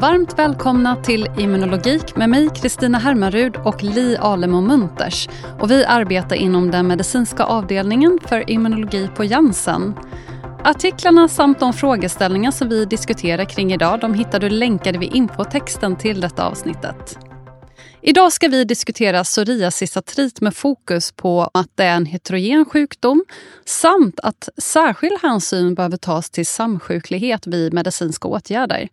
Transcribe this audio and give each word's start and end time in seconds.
Varmt 0.00 0.38
välkomna 0.38 0.96
till 0.96 1.28
Immunologik 1.38 2.16
med 2.16 2.30
mig 2.30 2.48
Kristina 2.54 2.98
Hermarud 2.98 3.56
och 3.56 3.82
Li 3.82 4.16
Alemo 4.16 4.60
Munters. 4.60 5.28
Och 5.60 5.70
vi 5.70 5.84
arbetar 5.84 6.36
inom 6.36 6.70
den 6.70 6.86
medicinska 6.86 7.44
avdelningen 7.44 8.18
för 8.26 8.50
immunologi 8.50 9.08
på 9.16 9.24
Janssen. 9.24 9.94
Artiklarna 10.64 11.28
samt 11.28 11.60
de 11.60 11.72
frågeställningar 11.72 12.50
som 12.50 12.68
vi 12.68 12.84
diskuterar 12.84 13.44
kring 13.44 13.72
idag 13.72 14.00
de 14.00 14.14
hittar 14.14 14.40
du 14.40 14.50
länkade 14.50 14.98
vid 14.98 15.14
infotexten 15.14 15.96
till 15.96 16.20
detta 16.20 16.44
avsnittet. 16.46 17.18
Idag 18.02 18.32
ska 18.32 18.48
vi 18.48 18.64
diskutera 18.64 19.24
psoriasisartrit 19.24 20.40
med 20.40 20.56
fokus 20.56 21.12
på 21.12 21.50
att 21.54 21.70
det 21.74 21.84
är 21.84 21.96
en 21.96 22.06
heterogen 22.06 22.64
sjukdom 22.64 23.24
samt 23.64 24.20
att 24.20 24.48
särskild 24.58 25.22
hänsyn 25.22 25.74
behöver 25.74 25.96
tas 25.96 26.30
till 26.30 26.46
samsjuklighet 26.46 27.46
vid 27.46 27.74
medicinska 27.74 28.28
åtgärder. 28.28 28.88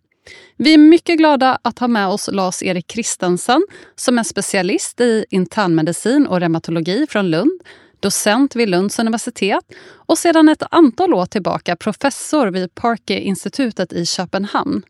Vi 0.56 0.74
är 0.74 0.78
mycket 0.78 1.18
glada 1.18 1.58
att 1.62 1.78
ha 1.78 1.88
med 1.88 2.08
oss 2.08 2.28
Lars-Erik 2.32 2.86
Kristensen 2.86 3.66
som 3.96 4.18
är 4.18 4.22
specialist 4.22 5.00
i 5.00 5.24
internmedicin 5.30 6.26
och 6.26 6.40
reumatologi 6.40 7.06
från 7.10 7.30
Lund, 7.30 7.60
docent 8.00 8.56
vid 8.56 8.68
Lunds 8.68 8.98
universitet 8.98 9.64
och 9.90 10.18
sedan 10.18 10.48
ett 10.48 10.62
antal 10.70 11.14
år 11.14 11.26
tillbaka 11.26 11.76
professor 11.76 12.46
vid 12.46 12.74
Parker-institutet 12.74 13.92
i 13.92 14.06
Köpenhamn. 14.06 14.82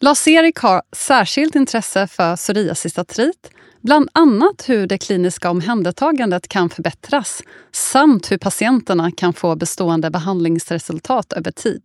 Lars-Erik 0.00 0.58
har 0.58 0.82
särskilt 0.96 1.54
intresse 1.54 2.06
för 2.06 2.36
psoriasisartrit, 2.36 3.50
bland 3.80 4.08
annat 4.12 4.68
hur 4.68 4.86
det 4.86 4.98
kliniska 4.98 5.50
omhändertagandet 5.50 6.48
kan 6.48 6.70
förbättras 6.70 7.42
samt 7.72 8.32
hur 8.32 8.38
patienterna 8.38 9.10
kan 9.10 9.32
få 9.32 9.56
bestående 9.56 10.10
behandlingsresultat 10.10 11.32
över 11.32 11.50
tid. 11.50 11.82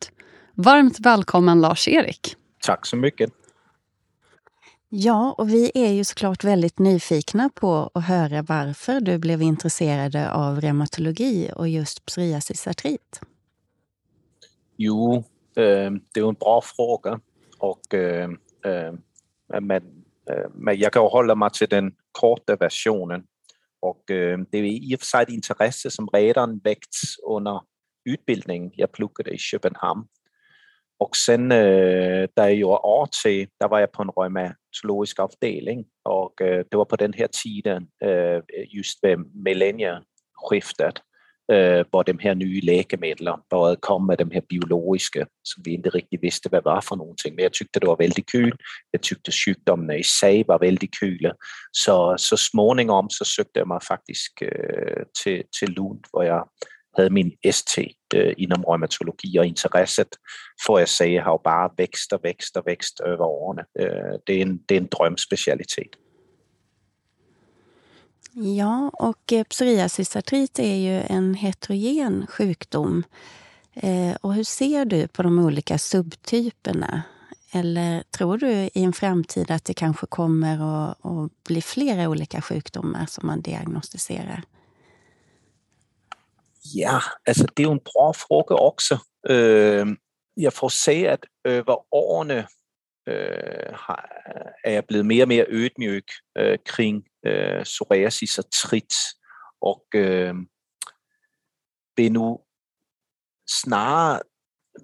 Varmt 0.55 0.99
välkommen 0.99 1.61
Lars-Erik. 1.61 2.35
Tack 2.65 2.85
så 2.85 2.95
mycket. 2.95 3.31
Ja, 4.89 5.35
och 5.37 5.49
vi 5.49 5.71
är 5.73 5.91
ju 5.91 6.03
såklart 6.03 6.43
väldigt 6.43 6.79
nyfikna 6.79 7.49
på 7.55 7.91
att 7.93 8.03
höra 8.03 8.41
varför 8.41 8.99
du 8.99 9.17
blev 9.17 9.41
intresserad 9.41 10.15
av 10.15 10.61
reumatologi 10.61 11.51
och 11.55 11.69
just 11.69 12.05
psoriasisartrit. 12.05 13.21
Jo, 14.77 15.15
eh, 15.55 15.91
det 16.13 16.19
är 16.19 16.27
en 16.27 16.33
bra 16.33 16.61
fråga. 16.61 17.19
Och, 17.57 17.93
eh, 17.93 18.29
eh, 18.65 18.93
men, 19.61 19.81
men 20.53 20.79
jag 20.79 20.93
kan 20.93 21.03
hålla 21.03 21.35
mig 21.35 21.49
till 21.53 21.69
den 21.69 21.95
korta 22.11 22.55
versionen. 22.55 23.23
Och 23.79 24.03
det 24.07 24.57
är 24.57 24.63
i 24.63 24.95
och 24.95 24.99
för 24.99 25.05
sig 25.05 25.23
ett 25.23 25.29
intresse 25.29 25.91
som 25.91 26.07
redan 26.13 26.57
väckts 26.57 27.19
under 27.27 27.61
utbildningen. 28.05 28.71
Jag 28.73 28.91
pluggade 28.91 29.31
i 29.31 29.37
Köpenhamn 29.37 30.07
och 31.03 31.15
sen 31.15 31.51
øh, 31.51 32.27
da 32.37 32.41
jeg 32.41 32.57
gjorde 32.57 32.81
AT, 33.01 33.23
der 33.61 33.67
var 33.67 33.79
jeg 33.79 33.89
på 33.95 34.01
en 34.01 34.09
rheumatologisk 34.17 35.19
afdeling, 35.19 35.85
og 36.05 36.33
øh, 36.41 36.57
det 36.69 36.77
var 36.77 36.83
på 36.83 36.95
den 36.95 37.13
her 37.13 37.27
tiden, 37.27 37.83
øh, 38.03 38.41
just 38.77 38.97
ved 39.03 39.17
millennieskiftet, 39.45 40.95
øh, 41.51 41.85
hvor 41.89 42.03
de 42.03 42.17
her 42.21 42.33
nye 42.33 42.61
lægemidler 42.61 43.35
började 43.53 43.79
kom 43.87 44.01
med 44.01 44.17
de 44.17 44.29
her 44.33 44.41
biologiske, 44.49 45.25
som 45.45 45.65
vi 45.65 45.71
inte 45.73 45.89
riktigt 45.89 46.21
vidste, 46.21 46.49
hvad 46.49 46.61
var 46.63 46.81
for 46.81 46.95
nogle 46.95 47.15
ting. 47.15 47.35
Men 47.35 47.43
jeg 47.43 47.51
tykte, 47.51 47.79
det 47.79 47.87
var 47.87 48.03
väldigt 48.05 48.31
kul. 48.31 48.51
Jeg 48.93 49.01
tykte, 49.01 49.31
sygdommene 49.31 49.99
i 49.99 50.03
sag 50.03 50.43
var 50.47 50.57
väldigt 50.57 50.95
kule. 50.99 51.31
Så, 51.73 51.95
så 52.17 52.35
småningom 52.51 53.09
så 53.09 53.23
søgte 53.35 53.59
jeg 53.59 53.67
mig 53.67 53.81
faktisk 53.87 54.31
øh, 54.41 55.03
til, 55.19 55.43
til 55.59 55.69
Lund, 55.69 56.01
hvor 56.11 56.23
jeg 56.23 56.41
havde 56.97 57.09
min 57.09 57.31
ST 57.51 57.77
øh, 58.15 58.33
inom 58.37 58.63
reumatologi, 58.63 59.37
og 59.37 59.47
interesset 59.47 60.07
for 60.65 60.77
jeg 60.77 60.89
sagde, 60.89 61.19
har 61.19 61.31
jo 61.31 61.41
bare 61.43 61.69
vækst 61.77 62.13
og 62.13 62.19
vækst 62.23 62.57
og 62.57 62.63
vækst 62.65 63.01
over 63.01 63.25
årene. 63.25 63.63
Øh, 63.79 64.19
det, 64.27 64.37
er 64.37 64.41
en, 64.41 64.61
det 64.69 64.77
er 64.77 64.81
en 64.81 64.87
drømspecialitet. 64.91 65.95
Ja, 68.35 68.89
och 68.93 69.33
øh, 69.33 69.43
psoriasisartrit 69.43 70.59
är 70.59 70.75
ju 70.75 71.03
en 71.09 71.35
heterogen 71.35 72.27
sjukdom. 72.37 73.03
Eh, 73.73 74.15
och 74.21 74.33
hur 74.33 74.43
ser 74.43 74.85
du 74.85 75.07
på 75.07 75.23
de 75.23 75.39
olika 75.39 75.77
subtyperna? 75.77 77.01
Eller 77.51 78.03
tror 78.11 78.37
du 78.37 78.49
i 78.51 78.69
en 78.73 78.93
framtid 78.93 79.51
att 79.51 79.65
det 79.65 79.73
kanske 79.73 80.07
kommer 80.07 80.53
att, 80.53 81.05
att 81.05 81.43
bli 81.43 81.61
flera 81.61 82.09
olika 82.09 82.41
sjukdomar 82.41 83.05
som 83.05 83.27
man 83.27 83.41
diagnostiserar? 83.41 84.43
Ja, 86.65 86.99
altså 87.25 87.45
det 87.57 87.63
er 87.63 87.67
jo 87.67 87.71
en 87.73 87.87
bra 87.93 88.11
fråga 88.11 88.55
også. 88.55 88.97
Øh, 89.29 89.87
jeg 90.37 90.53
får 90.53 90.69
se, 90.69 90.91
at 90.91 91.25
øh, 91.47 91.63
over 91.67 91.85
årene 91.91 92.47
øh, 93.07 93.73
har, 93.73 94.09
er 94.63 94.71
jeg 94.71 94.85
blevet 94.85 95.05
mere 95.05 95.23
og 95.23 95.27
mere 95.27 95.45
ødmyg 95.47 96.07
øh, 96.37 96.57
kring 96.65 97.03
øh, 97.25 97.63
psoriasis 97.63 98.39
og 98.39 98.45
trit, 98.53 98.93
og 99.61 99.85
øh, 99.95 100.35
vil 101.97 102.11
nu 102.11 102.39
snarere 103.61 104.21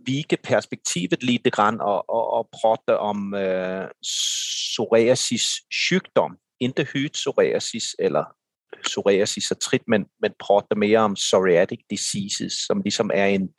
vike 0.05 0.37
perspektivet 0.43 1.23
lidt 1.23 1.53
grann 1.53 1.81
og, 1.81 2.09
og, 2.09 2.29
og 2.31 2.49
prate 2.53 2.97
om 2.97 3.33
øh, 3.33 3.87
psoriasis 4.03 5.45
sygdom, 5.71 6.37
ikke 6.59 7.09
psoriasis 7.13 7.95
eller 7.99 8.38
psoriasis 8.83 9.51
og 9.51 9.59
trit, 9.59 9.87
men, 9.87 10.05
men 10.21 10.31
prater 10.39 10.75
mere 10.75 10.99
om 10.99 11.13
psoriatic 11.13 11.79
diseases, 11.89 12.53
som 12.53 12.81
ligesom 12.81 13.11
er 13.13 13.25
en, 13.25 13.49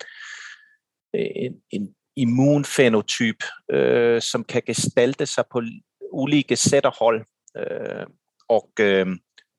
en, 1.15 1.55
en 1.71 1.95
immunfenotyp, 2.17 3.45
øh, 3.73 4.23
som 4.23 4.45
kan 4.45 4.63
gestalte 4.67 5.27
sig 5.27 5.45
på 5.53 5.63
ulike 6.13 6.57
sæt 6.57 6.87
og 6.87 6.95
hold. 6.99 7.25
Øh, 7.57 8.07
og, 8.49 8.71
øh, 8.81 9.07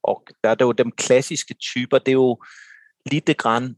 og 0.03 0.23
der 0.43 0.49
er 0.49 0.55
det 0.55 0.65
jo 0.65 0.71
de 0.71 0.91
klassiske 0.97 1.53
typer, 1.53 1.97
det 1.97 2.07
er 2.07 2.13
jo 2.25 2.43
lidt 3.11 3.37
grann 3.37 3.75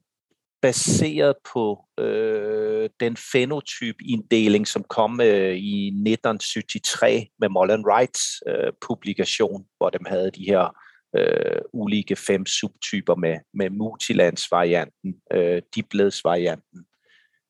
baseret 0.61 1.35
på 1.53 1.85
øh, 1.99 2.89
den 2.99 3.17
fenotypinddeling, 3.31 4.67
som 4.67 4.83
kom 4.83 5.21
øh, 5.21 5.55
i 5.55 5.87
1973 5.87 7.23
med 7.39 7.49
Mullen 7.49 7.85
Wrights 7.85 8.23
øh, 8.47 8.73
publikation, 8.87 9.65
hvor 9.77 9.89
de 9.89 9.97
havde 10.07 10.31
de 10.31 10.45
her 10.45 10.75
øh, 11.17 11.61
ulike 11.73 12.15
fem 12.15 12.45
subtyper 12.45 13.15
med, 13.15 13.39
med 13.53 13.69
multilandsvarianten, 13.69 15.15
øh, 15.33 15.61
dipledsvarianten, 15.75 16.85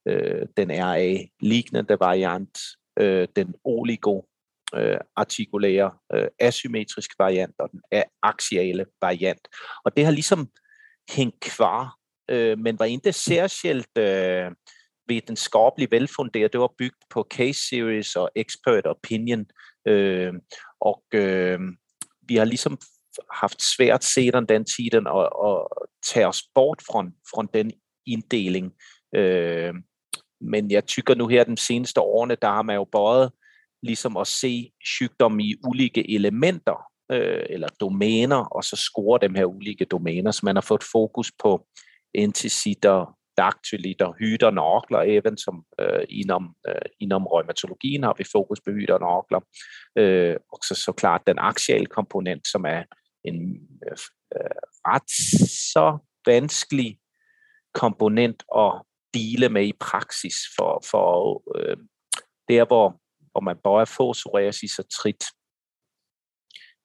øh, 0.07 0.47
den 0.57 0.71
RA-lignende 0.71 1.97
variant, 1.99 2.59
øh, 2.99 3.27
den 3.35 3.55
oligo 3.63 4.21
øh, 4.75 4.97
artikulære 5.15 5.91
øh, 6.13 6.27
asymmetriske 6.39 7.15
variant 7.19 7.55
og 7.59 7.69
den 7.71 7.81
axiale 8.23 8.85
variant. 9.01 9.47
Og 9.85 9.97
det 9.97 10.05
har 10.05 10.11
ligesom 10.11 10.49
hængt 11.09 11.39
kvar, 11.39 11.97
øh, 12.29 12.59
men 12.59 12.79
var 12.79 12.85
ikke 12.85 13.13
særskilt 13.13 13.97
øh, 13.97 14.51
videnskabeligt 15.07 15.91
velfunderet. 15.91 16.53
Det 16.53 16.59
var 16.59 16.73
bygget 16.77 17.03
på 17.09 17.27
case 17.33 17.67
series 17.69 18.15
og 18.15 18.29
expert 18.35 18.87
opinion. 18.87 19.45
Øh, 19.87 20.33
og 20.81 21.03
øh, 21.13 21.59
vi 22.27 22.35
har 22.35 22.45
ligesom 22.45 22.77
haft 23.31 23.61
svært 23.75 24.03
sedan 24.03 24.45
den 24.45 24.65
tiden 24.65 25.07
at, 25.07 25.29
at 25.45 25.67
tage 26.13 26.27
os 26.27 26.43
bort 26.55 26.81
fra, 26.81 27.03
fra 27.03 27.47
den 27.53 27.71
inddeling. 28.07 28.73
Øh, 29.15 29.73
men 30.41 30.71
jeg 30.71 30.85
tykker 30.85 31.15
nu 31.15 31.27
her 31.27 31.43
de 31.43 31.57
seneste 31.57 32.01
årene, 32.01 32.37
der 32.41 32.47
har 32.47 32.61
man 32.61 32.75
jo 32.75 32.87
både 32.91 33.31
ligesom 33.83 34.17
at 34.17 34.27
se 34.27 34.71
sygdom 34.85 35.39
i 35.39 35.55
ulike 35.67 36.15
elementer 36.15 36.85
øh, 37.11 37.45
eller 37.49 37.67
domæner, 37.79 38.45
og 38.45 38.63
så 38.63 38.75
score 38.75 39.19
dem 39.21 39.35
her 39.35 39.45
ulike 39.45 39.85
domæner, 39.85 40.31
så 40.31 40.41
man 40.43 40.55
har 40.55 40.61
fået 40.61 40.83
fokus 40.91 41.31
på 41.43 41.67
enticitter, 42.13 43.17
daktylitter, 43.37 44.13
hyder, 44.19 44.51
nokler, 44.51 44.99
even 44.99 45.37
som 45.37 45.65
øh, 45.79 46.03
inom, 46.09 46.55
øh, 46.67 46.85
inom 46.99 47.27
rheumatologien 47.27 48.03
har 48.03 48.15
vi 48.17 48.23
fokus 48.31 48.59
på 48.65 48.71
hyder 48.71 48.93
og 48.93 48.99
nokler. 48.99 49.39
Øh, 49.97 50.35
og 50.51 50.59
så, 50.67 50.75
så 50.75 50.91
klart 50.91 51.27
den 51.27 51.39
axiale 51.39 51.85
komponent, 51.85 52.47
som 52.47 52.65
er 52.65 52.83
en 53.23 53.67
øh, 53.85 53.97
øh, 54.35 54.61
ret 54.87 55.11
så 55.73 55.97
vanskelig 56.25 56.99
komponent 57.73 58.43
at 58.57 58.81
dele 59.13 59.49
med 59.49 59.65
i 59.65 59.73
praksis 59.79 60.35
for, 60.57 60.83
for 60.91 61.43
øh, 61.57 61.77
der, 62.47 62.65
hvor, 62.65 63.01
hvor 63.31 63.41
man 63.41 63.57
bøjer 63.63 63.85
få 63.85 64.13
psoriasis 64.13 64.79
og 64.79 64.85
trit. 64.89 65.23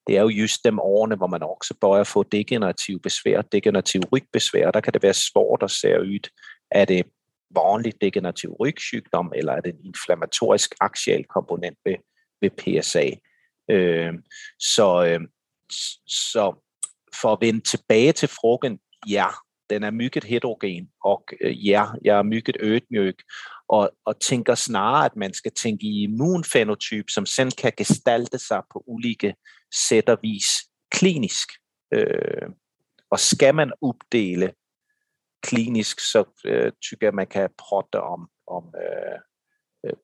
Det 0.06 0.17
er 0.17 0.23
jo 0.23 0.29
just 0.29 0.64
dem 0.64 0.79
årene, 0.79 1.17
hvor 1.17 1.26
man 1.26 1.43
også 1.43 1.75
bøjer 1.81 2.05
få 2.05 2.23
degenerative 2.23 3.00
besvær, 3.00 3.43
degenerative 3.43 4.02
rygbesvær. 4.12 4.70
Der 4.70 4.81
kan 4.81 4.93
det 4.93 5.02
være 5.02 5.14
svårt 5.14 5.62
at 5.62 5.70
se 5.70 6.00
ud, 6.00 6.29
er 6.70 6.85
det 6.85 7.06
vanlig 7.50 8.00
degenerativ 8.00 8.56
rygsygdom, 8.61 9.32
eller 9.37 9.52
er 9.52 9.61
det 9.61 9.75
en 9.75 9.85
inflammatorisk 9.85 10.75
axial 10.81 11.25
komponent 11.25 11.79
ved, 11.85 11.96
ved 12.40 12.50
PSA. 12.50 13.11
Øh, 13.70 14.14
så, 14.61 15.05
øh, 15.06 15.20
så 16.06 16.65
for 17.20 17.32
at 17.32 17.38
vende 17.41 17.61
tilbage 17.61 18.12
til 18.12 18.29
frågan, 18.29 18.79
ja, 19.09 19.26
den 19.70 19.82
er 19.82 19.91
mycket 19.91 20.25
heterogen, 20.25 20.91
og 21.05 21.25
øh, 21.41 21.69
ja, 21.69 21.87
jeg 22.05 22.19
er 22.19 22.23
mycket 22.23 22.56
ødmyg, 22.61 23.17
og, 23.69 23.91
og 24.05 24.20
tænker 24.20 24.55
snarere, 24.55 25.05
at 25.05 25.17
man 25.17 25.35
skal 25.35 25.53
tænke 25.53 25.87
i 25.87 26.03
immunfenotyp, 26.03 27.11
som 27.11 27.26
sen 27.26 27.50
kan 27.50 27.73
gestalte 27.76 28.38
sig 28.38 28.62
på 28.73 28.85
ulike 28.87 29.35
sæt 29.75 30.09
og 30.09 30.19
vis 30.23 30.47
klinisk. 30.91 31.49
Øh, 31.94 32.49
og 33.11 33.21
skal 33.21 33.55
man 33.55 33.73
opdele 33.82 34.53
klinisk, 35.43 36.00
så 36.00 36.25
øh, 36.44 36.73
tykker 36.82 37.06
jeg, 37.06 37.14
man 37.14 37.26
kan 37.26 37.50
protte 37.59 38.00
om, 38.00 38.29
om 38.47 38.75
øh, 39.85 39.94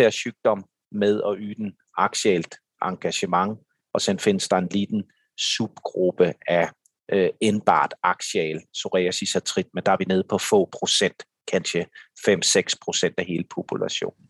øh 0.00 0.10
sygdom 0.10 0.64
med 0.92 1.20
og 1.20 1.36
yden 1.38 1.72
axialt 1.96 2.56
engagement, 2.82 3.58
og 3.94 4.00
så 4.00 4.16
findes 4.18 4.48
der 4.48 4.56
en 4.56 4.68
liten 4.70 5.02
subgruppe 5.38 6.32
af 6.48 6.68
øh, 7.12 7.30
indbart 7.40 7.94
axial 8.02 8.60
psoriasisartrit, 8.72 9.66
men 9.74 9.82
der 9.86 9.92
er 9.92 9.96
vi 9.96 10.04
nede 10.04 10.24
på 10.28 10.38
få 10.38 10.68
procent, 10.78 11.22
kanskje 11.52 11.86
5-6 12.28 12.62
procent 12.84 13.14
af 13.18 13.24
hele 13.24 13.44
populationen. 13.54 14.28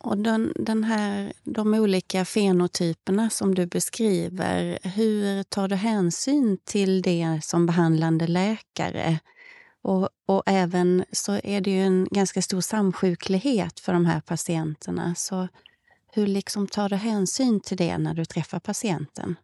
Och 0.00 0.18
den, 0.18 0.52
den 0.56 0.84
här, 0.84 1.32
de 1.44 1.74
olika 1.74 2.24
fenotyperna 2.24 3.30
som 3.30 3.54
du 3.54 3.66
beskriver, 3.66 4.78
hur 4.82 5.42
tar 5.42 5.68
du 5.68 5.74
hänsyn 5.74 6.58
till 6.64 7.02
det 7.02 7.40
som 7.42 7.66
behandlande 7.66 8.26
läkare? 8.26 9.18
Och, 9.82 10.08
och 10.26 10.42
även 10.46 11.04
så 11.12 11.40
är 11.44 11.60
det 11.60 11.70
ju 11.70 11.80
en 11.80 12.08
ganska 12.10 12.42
stor 12.42 12.60
samsjuklighet 12.60 13.80
för 13.80 13.92
de 13.92 14.06
här 14.06 14.20
patienterna. 14.20 15.14
Så 15.14 15.48
hur 16.12 16.26
liksom 16.26 16.66
tar 16.66 16.88
du 16.88 16.96
hänsyn 16.96 17.60
till 17.60 17.76
det 17.76 17.98
när 17.98 18.14
du 18.14 18.24
träffar 18.24 18.58
patienten? 18.58 19.36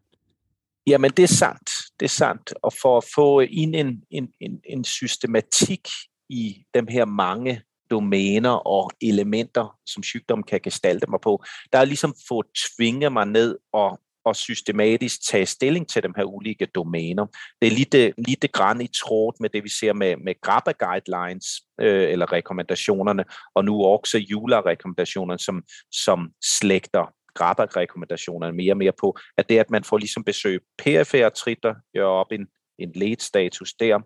Ja, 0.85 0.99
men 0.99 1.11
det 1.17 1.23
är 1.23 1.27
sant. 1.27 1.71
Det 1.97 2.05
är 2.05 2.09
sant. 2.09 2.53
Och 2.63 2.75
för 2.75 2.99
att 2.99 3.05
få 3.05 3.43
in 3.43 3.75
en, 3.75 4.03
en, 4.11 4.29
en, 4.39 4.61
en 4.63 4.85
systematik 4.85 5.89
i 6.29 6.65
de 6.71 6.87
her 6.87 7.07
mange 7.07 7.63
domæner 7.91 8.67
og 8.67 8.93
elementer, 9.03 9.67
som 9.85 10.03
sygdom 10.03 10.43
kan 10.43 10.61
gestalte 10.61 11.07
mig 11.11 11.21
på, 11.21 11.43
der 11.73 11.79
er 11.79 11.85
ligesom 11.85 12.15
få 12.29 12.43
tvinge 12.43 13.11
mig 13.11 13.27
ned 13.27 13.57
og, 13.73 13.99
og 14.25 14.37
systematisk 14.37 15.27
tage 15.29 15.47
stilling 15.47 15.89
til 15.89 16.03
de 16.03 16.13
her 16.17 16.25
ulike 16.25 16.67
domæner. 16.67 17.27
Det 17.63 17.67
er 17.73 17.77
lidt, 17.77 18.15
lidt 18.29 18.53
græn 18.53 18.81
i 18.81 18.87
tråd 18.87 19.33
med 19.41 19.51
det, 19.51 19.65
vi 19.65 19.69
ser 19.69 19.93
med, 19.93 20.17
med 20.17 20.35
GRABA 20.41 20.73
guidelines 20.73 21.47
øh, 21.81 22.11
eller 22.13 22.33
rekommendationerne, 22.33 23.25
og 23.55 23.65
nu 23.65 23.85
også 23.85 24.19
Jula-rekommendationerne, 24.19 25.39
som, 25.39 25.63
som 25.93 26.31
slægter 26.59 27.13
GRABA-rekommendationerne 27.35 28.57
mere 28.57 28.73
og 28.73 28.77
mere 28.77 28.93
på, 29.01 29.17
at 29.37 29.49
det, 29.49 29.59
at 29.59 29.71
man 29.71 29.85
får 29.85 29.99
ligesom 29.99 30.25
besøg 30.25 30.61
perifære 30.79 31.31
tritter, 31.31 31.75
gør 31.97 32.07
op 32.07 32.33
en, 32.33 32.47
en 32.79 32.93
lead-status 32.95 33.73
der, 33.73 34.01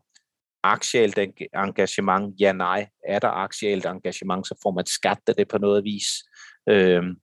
aktielt 0.63 1.19
engagement, 1.55 2.35
ja 2.41 2.53
nej, 2.53 2.89
er 3.09 3.19
der 3.19 3.29
aktielt 3.29 3.87
engagement, 3.87 4.47
så 4.47 4.59
får 4.63 4.71
man 4.71 4.87
skattet 4.87 5.39
det 5.39 5.49
på 5.49 5.59
noget 5.59 5.85
vis. 5.85 6.07
Øhm, 6.69 7.17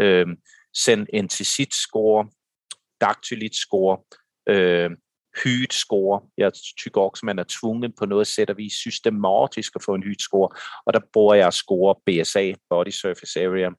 øhm, 0.00 0.36
send 0.76 1.06
en 1.12 1.28
til 1.28 1.46
score, 1.72 2.28
dactylit 3.00 3.54
score, 3.54 3.98
øh, 4.48 4.90
hyt 5.44 5.74
score. 5.74 6.20
Jeg 6.38 6.52
tykker 6.78 7.00
også, 7.00 7.26
man 7.26 7.38
er 7.38 7.44
tvunget 7.48 7.92
på 7.98 8.06
noget 8.06 8.26
sæt 8.26 8.50
at 8.50 8.56
vis 8.56 8.72
systematisk 8.72 9.76
at 9.76 9.82
få 9.82 9.94
en 9.94 10.02
hyt 10.02 10.22
score, 10.22 10.48
og 10.86 10.94
der 10.94 11.00
bruger 11.12 11.34
jeg 11.34 11.52
score 11.52 11.94
BSA, 12.06 12.52
Body 12.70 12.90
Surface 12.90 13.44
Area, 13.44 13.70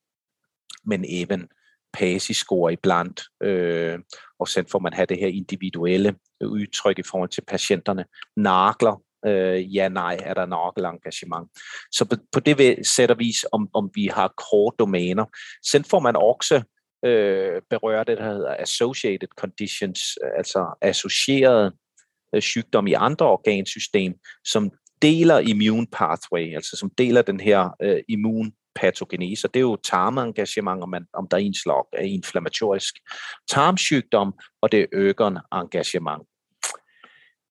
men 0.85 1.05
even 1.07 1.47
PASI-score 1.93 2.73
iblandt, 2.73 3.23
øh, 3.43 3.99
og 4.39 4.47
så 4.47 4.63
får 4.71 4.79
man 4.79 4.93
have 4.93 5.05
det 5.05 5.19
her 5.19 5.27
individuelle 5.27 6.15
udtryk 6.45 6.99
i 6.99 7.03
forhold 7.03 7.29
til 7.29 7.43
patienterne. 7.47 8.05
Nakler, 8.35 9.01
øh, 9.25 9.75
ja, 9.75 9.89
nej, 9.89 10.17
er 10.23 10.33
der 10.33 10.45
nakkelengagement. 10.45 11.49
Så 11.91 12.05
på, 12.05 12.15
på 12.31 12.39
det 12.39 12.87
sætter 12.87 13.15
vis, 13.15 13.45
om, 13.51 13.69
om 13.73 13.89
vi 13.93 14.07
har 14.07 14.33
kort 14.49 14.73
domæner. 14.79 15.25
Sen 15.65 15.83
får 15.83 15.99
man 15.99 16.15
også 16.15 16.63
øh, 17.05 17.61
berører 17.69 18.03
det, 18.03 18.17
der 18.17 18.33
hedder 18.33 18.55
associated 18.59 19.27
conditions, 19.37 19.99
altså 20.37 20.77
associeret 20.81 21.73
øh, 22.35 22.41
sygdom 22.41 22.87
i 22.87 22.93
andre 22.93 23.25
organsystem, 23.25 24.13
som 24.45 24.71
deler 25.01 25.39
immune 25.39 25.87
pathway, 25.91 26.55
altså 26.55 26.77
som 26.77 26.89
deler 26.97 27.21
den 27.21 27.39
her 27.39 27.69
øh, 27.81 27.99
immun 28.09 28.51
patogenese. 28.75 29.47
Det 29.47 29.55
er 29.55 29.61
jo 29.61 29.75
tarmengagement, 29.75 30.83
om, 30.83 30.89
man, 30.89 31.05
om 31.13 31.27
der 31.27 31.37
er 31.37 31.41
en 31.41 31.53
slag 31.53 31.83
af 31.93 32.05
inflammatorisk 32.05 32.95
tarmsygdom, 33.49 34.33
og 34.61 34.71
det 34.71 34.79
er 34.79 34.85
øgeren 34.93 35.37
engagement. 35.53 36.23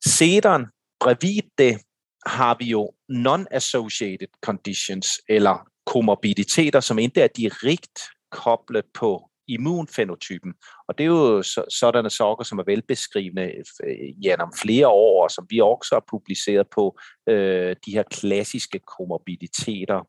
Sedan, 0.06 0.66
brevid 1.00 1.42
det, 1.58 1.78
har 2.26 2.56
vi 2.58 2.64
jo 2.64 2.92
non-associated 3.08 4.28
conditions, 4.42 5.20
eller 5.28 5.68
komorbiditeter, 5.86 6.80
som 6.80 6.98
ikke 6.98 7.22
er 7.22 7.28
direkte 7.36 8.02
koblet 8.30 8.84
på 8.94 9.30
immunfenotypen. 9.48 10.54
Og 10.88 10.98
det 10.98 11.04
er 11.04 11.08
jo 11.08 11.42
sådanne 11.80 12.10
sokker, 12.10 12.44
som 12.44 12.58
er 12.58 12.62
velbeskrivende 12.66 13.52
øh, 13.84 13.96
gennem 14.22 14.52
flere 14.62 14.88
år, 14.88 15.22
og 15.22 15.30
som 15.30 15.46
vi 15.50 15.60
også 15.60 15.94
har 15.94 16.04
publiceret 16.10 16.66
på 16.74 16.98
øh, 17.28 17.76
de 17.86 17.92
her 17.92 18.02
klassiske 18.02 18.78
komorbiditeter, 18.78 20.08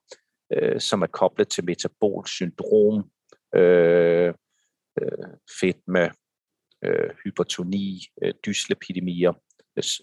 øh, 0.54 0.80
som 0.80 1.02
er 1.02 1.08
koblet 1.08 1.48
til 1.48 1.66
metabol 1.66 2.28
syndrom, 2.28 3.04
øh, 3.56 4.34
øh, 5.02 5.28
fedme, 5.60 6.12
øh, 6.86 7.10
hypertoni, 7.24 8.02
øh, 8.24 8.34
dyslepidemier 8.46 9.34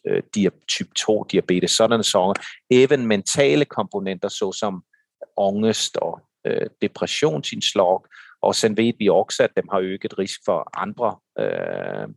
øh, 0.07 0.23
type 0.69 0.91
2 0.97 1.25
diabetes, 1.25 1.71
sådan 1.71 2.05
sager. 2.05 2.35
Even 2.71 3.07
mentale 3.07 3.65
komponenter, 3.65 4.29
såsom 4.29 4.85
angst 5.39 5.97
og 5.97 6.21
øh, 6.47 6.67
depressionsindslag, 6.83 8.01
og 8.45 8.55
sen 8.55 8.77
ved 8.77 8.93
vi 8.99 9.09
også, 9.09 9.43
at 9.43 9.57
dem 9.57 9.69
har 9.73 9.79
øget 9.79 10.19
risk 10.19 10.41
for 10.45 10.71
andre, 10.79 11.19
øh, 11.39 12.09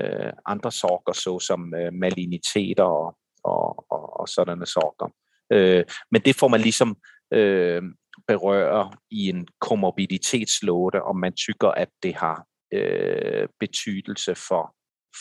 øh, 0.00 0.32
andre 0.46 0.72
sorger, 0.72 1.12
såsom 1.12 1.74
øh, 1.74 1.92
maliniteter 1.92 2.84
og, 2.84 3.16
og, 3.44 3.90
og, 3.90 4.20
og 4.20 4.28
sådanne 4.28 4.66
sorger. 4.66 5.08
Øh, 5.52 5.84
men 6.10 6.22
det 6.22 6.36
får 6.36 6.48
man 6.48 6.60
ligesom 6.60 6.96
øh, 7.32 7.82
berøre 8.26 8.92
i 9.10 9.28
en 9.28 9.48
komorbiditetslote, 9.60 11.02
om 11.02 11.16
man 11.16 11.32
tykker, 11.32 11.68
at 11.68 11.88
det 12.02 12.14
har 12.14 12.46
øh, 12.72 13.48
betydelse 13.60 14.34
for, 14.34 14.74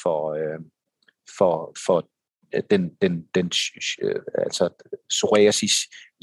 for, 0.04 0.34
øh, 0.34 0.60
for, 1.38 1.74
for 1.86 2.10
øh, 2.56 2.64
den, 2.72 2.96
den, 3.02 3.26
den 3.36 3.52
øh, 4.02 4.22
altså 4.38 4.70
psoriasis 5.10 5.74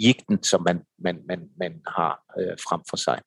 gikten 0.00 0.42
som 0.42 0.62
man, 0.62 0.82
man, 0.98 1.22
man, 1.28 1.50
man 1.58 1.82
har 1.86 2.22
øh, 2.40 2.56
frem 2.68 2.80
for 2.90 2.96
sig. 2.96 3.20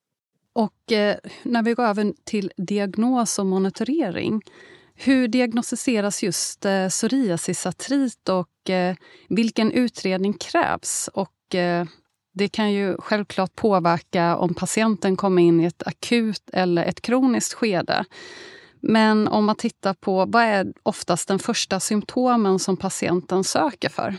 Och 0.60 0.92
eh, 0.92 1.16
när 1.42 1.62
vi 1.62 1.74
går 1.74 1.84
över 1.84 2.12
till 2.24 2.52
diagnos 2.56 3.38
och 3.38 3.46
monitorering, 3.46 4.42
hur 4.94 5.28
diagnostiseras 5.28 6.22
just 6.22 6.64
eh, 6.64 6.88
psoriasisartrit 6.88 8.28
och 8.28 8.70
eh, 8.70 8.96
vilken 9.28 9.72
utredning 9.72 10.32
krävs? 10.32 11.10
Och 11.14 11.54
eh, 11.54 11.86
det 12.34 12.48
kan 12.48 12.72
ju 12.72 12.96
självklart 12.98 13.54
påverka 13.54 14.36
om 14.36 14.54
patienten 14.54 15.16
kommer 15.16 15.42
in 15.42 15.60
i 15.60 15.64
ett 15.64 15.86
akut 15.86 16.50
eller 16.52 16.84
ett 16.84 17.00
kroniskt 17.00 17.54
skede. 17.54 18.04
Men 18.80 19.28
om 19.28 19.44
man 19.44 19.56
tittar 19.56 19.94
på 19.94 20.24
vad 20.24 20.42
är 20.42 20.66
oftast 20.82 21.28
den 21.28 21.38
första 21.38 21.80
symptomen 21.80 22.58
som 22.58 22.76
patienten 22.76 23.44
söker 23.44 23.88
för? 23.88 24.16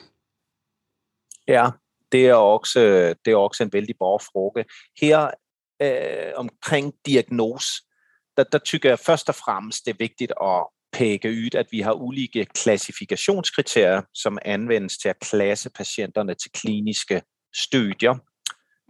Ja, 1.46 1.74
det 2.10 2.28
är 2.28 2.36
också, 2.36 2.80
det 3.22 3.32
är 3.32 3.36
också 3.36 3.64
en 3.64 3.70
väldigt 3.70 3.98
bra 3.98 4.20
fråga 4.34 4.64
øh, 5.82 6.32
omkring 6.36 6.94
diagnose, 7.06 7.68
der, 8.38 8.44
der 8.44 8.58
tycker 8.58 8.90
jeg 8.90 9.00
først 9.00 9.30
og 9.30 9.36
fremmest, 9.36 9.86
det 9.86 9.92
er 9.92 9.98
vigtigt 10.00 10.34
at 10.42 10.68
pege 10.94 11.30
ud, 11.30 11.56
at 11.56 11.68
vi 11.72 11.80
har 11.80 11.94
ulike 11.94 12.46
klassifikationskriterier, 12.46 14.02
som 14.14 14.38
anvendes 14.46 14.98
til 14.98 15.10
at 15.10 15.20
klasse 15.20 15.70
patienterne 15.70 16.34
til 16.34 16.52
kliniske 16.52 17.22
studier. 17.56 18.16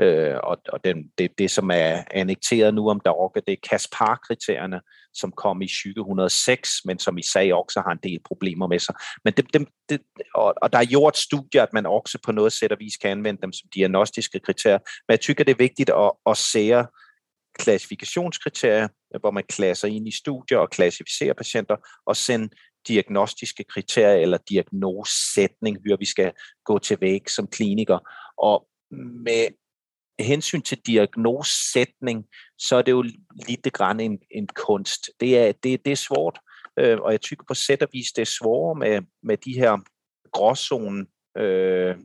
Øh, 0.01 0.37
og 0.43 0.57
og 0.69 0.83
den, 0.83 1.11
det, 1.17 1.31
det, 1.37 1.51
som 1.51 1.71
er 1.73 2.03
annekteret 2.11 2.73
nu 2.73 2.89
om 2.89 2.99
dagen, 2.99 3.43
det 3.47 3.53
er 3.53 3.67
Kaspar-kriterierne, 3.69 4.81
som 5.13 5.31
kom 5.31 5.61
i 5.61 5.67
2006, 5.67 6.69
men 6.85 6.99
som 6.99 7.17
i 7.17 7.21
sag 7.33 7.53
også 7.53 7.81
har 7.85 7.91
en 7.91 7.99
del 8.03 8.19
problemer 8.25 8.67
med 8.67 8.79
sig. 8.79 8.95
Men 9.23 9.33
dem, 9.33 9.45
dem, 9.45 9.67
det, 9.89 10.01
og, 10.35 10.53
og 10.61 10.73
der 10.73 10.79
er 10.79 10.85
gjort 10.85 11.17
studier, 11.17 11.63
at 11.63 11.73
man 11.73 11.85
også 11.85 12.19
på 12.25 12.31
noget 12.31 12.53
sæt 12.53 12.71
og 12.71 12.79
vis 12.79 12.97
kan 12.97 13.11
anvende 13.11 13.41
dem 13.41 13.53
som 13.53 13.69
diagnostiske 13.75 14.39
kriterier. 14.39 14.79
Men 15.07 15.11
jeg 15.11 15.19
tykker, 15.19 15.43
det 15.43 15.51
er 15.51 15.57
vigtigt 15.67 15.89
at, 15.89 16.11
at 16.25 16.37
sære 16.37 16.87
klassifikationskriterier, 17.59 18.87
hvor 19.19 19.31
man 19.31 19.43
klasser 19.49 19.87
ind 19.87 20.07
i 20.07 20.17
studier 20.17 20.57
og 20.57 20.69
klassificerer 20.69 21.33
patienter, 21.33 21.75
og 22.05 22.17
sende 22.17 22.49
diagnostiske 22.87 23.63
kriterier 23.63 24.21
eller 24.21 24.37
diagnosesætning, 24.49 25.77
hvor 25.81 25.97
vi 25.97 26.05
skal 26.05 26.31
gå 26.65 26.79
til 26.79 26.97
væk 27.01 27.27
som 27.27 27.47
kliniker. 27.47 27.99
Og 28.37 28.67
med 29.25 29.47
hensyn 30.23 30.61
til 30.61 30.77
diagnosesætning, 30.85 32.25
så 32.59 32.75
er 32.75 32.81
det 32.81 32.91
jo 32.91 33.01
lidt 33.47 33.73
grann 33.73 33.99
en, 33.99 34.19
en 34.31 34.47
kunst. 34.47 35.09
Det 35.19 35.37
er, 35.37 35.51
det, 35.51 35.85
det 35.85 35.91
er 35.91 35.95
svårt. 35.95 36.39
øh, 36.79 36.99
og 36.99 37.11
jeg 37.11 37.21
tykker 37.21 37.45
på 37.47 37.53
sæt 37.53 37.81
og 37.81 37.89
vis, 37.93 38.11
det 38.11 38.21
er 38.21 38.25
svårere 38.25 38.79
med, 38.79 39.01
med 39.23 39.37
de 39.37 39.53
her 39.53 39.77
gråzone 40.33 41.05
øh, 41.37 41.95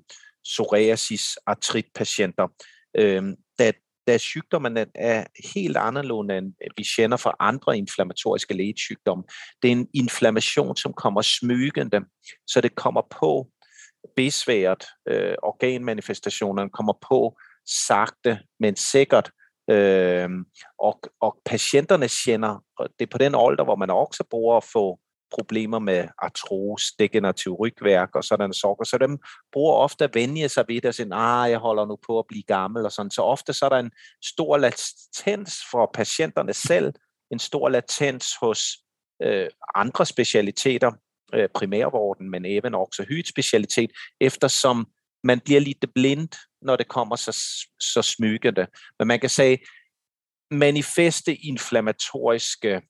psoriasis 0.45 1.39
artritpatienter, 1.47 2.49
øh, 2.99 3.23
da, 3.59 3.73
da 4.07 4.19
sygdommen 4.19 4.77
er 4.95 5.25
helt 5.55 5.77
anderledes 5.77 6.37
end 6.37 6.55
vi 6.77 6.85
kender 6.97 7.17
fra 7.17 7.37
andre 7.41 7.79
inflammatoriske 7.79 8.55
lægesygdomme. 8.55 9.25
Det 9.63 9.69
er 9.69 9.73
en 9.73 9.89
inflammation, 9.95 10.77
som 10.77 10.93
kommer 10.93 11.23
smygende, 11.23 12.01
så 12.47 12.61
det 12.61 12.75
kommer 12.75 13.03
på 13.21 13.49
besværet, 14.17 14.85
øh, 15.09 15.35
organmanifestationerne 15.43 16.71
kommer 16.71 16.93
på 17.09 17.39
sagte, 17.67 18.39
men 18.61 18.77
sikkert, 18.77 19.31
øh, 19.71 20.29
og, 20.79 21.01
og 21.21 21.39
patienterne 21.45 22.09
kender, 22.25 22.65
og 22.79 22.89
det 22.99 23.07
er 23.07 23.11
på 23.11 23.19
den 23.19 23.35
alder, 23.35 23.65
hvor 23.65 23.77
man 23.77 23.91
også 23.91 24.25
bruger 24.31 24.57
at 24.57 24.65
få 24.65 24.99
problemer 25.31 25.79
med 25.79 26.09
artrose, 26.19 26.95
degenerativ 26.99 27.53
rygværk 27.55 28.15
og 28.15 28.25
sådan 28.25 28.53
saker. 28.53 28.85
Så 28.85 28.99
dem 28.99 29.19
bruger 29.53 29.75
ofte 29.75 30.05
at 30.05 30.15
vende 30.15 30.49
sig 30.49 30.65
ved 30.69 30.75
det 30.75 30.85
og 30.85 30.95
sige, 30.95 31.15
ah, 31.15 31.51
jeg 31.51 31.59
holder 31.59 31.87
nu 31.87 31.99
på 32.07 32.19
at 32.19 32.25
blive 32.29 32.43
gammel 32.43 32.85
og 32.85 32.93
sådan. 32.93 33.11
Så 33.11 33.23
ofte 33.23 33.53
så 33.53 33.65
er 33.65 33.69
der 33.69 33.79
en 33.79 33.91
stor 34.25 34.57
latens 34.57 35.59
for 35.71 35.91
patienterne 35.95 36.53
selv, 36.53 36.93
en 37.31 37.39
stor 37.39 37.69
latens 37.69 38.27
hos 38.41 38.61
øh, 39.23 39.49
andre 39.75 40.07
specialiteter, 40.07 40.93
øh, 41.35 41.49
primærvården, 41.55 42.31
men 42.31 42.45
even 42.45 42.75
også 42.75 43.05
hydspecialitet, 43.09 43.91
eftersom 44.21 44.87
man 45.25 45.41
bliver 45.41 45.61
lidt 45.61 45.85
blind, 45.95 46.29
når 46.67 46.77
det 46.77 46.89
kommer 46.89 47.17
så, 47.17 47.33
så 47.81 48.03
smykkende. 48.03 48.67
Men 48.99 49.09
man 49.09 49.21
kan 49.21 49.31
sige, 49.31 49.59
manifeste 50.51 51.37
inflammatoriske 51.37 52.83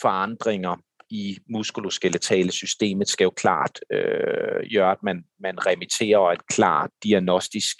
forandringer 0.00 0.76
i 1.10 1.38
muskuloskeletale 1.50 2.52
systemet 2.52 3.08
skal 3.08 3.24
jo 3.24 3.30
klart 3.30 3.80
øh, 3.92 4.70
gøre, 4.74 4.90
at 4.90 5.02
man, 5.02 5.24
man 5.40 5.66
remitterer 5.66 6.32
et 6.32 6.46
klart 6.46 6.90
diagnostisk 7.02 7.76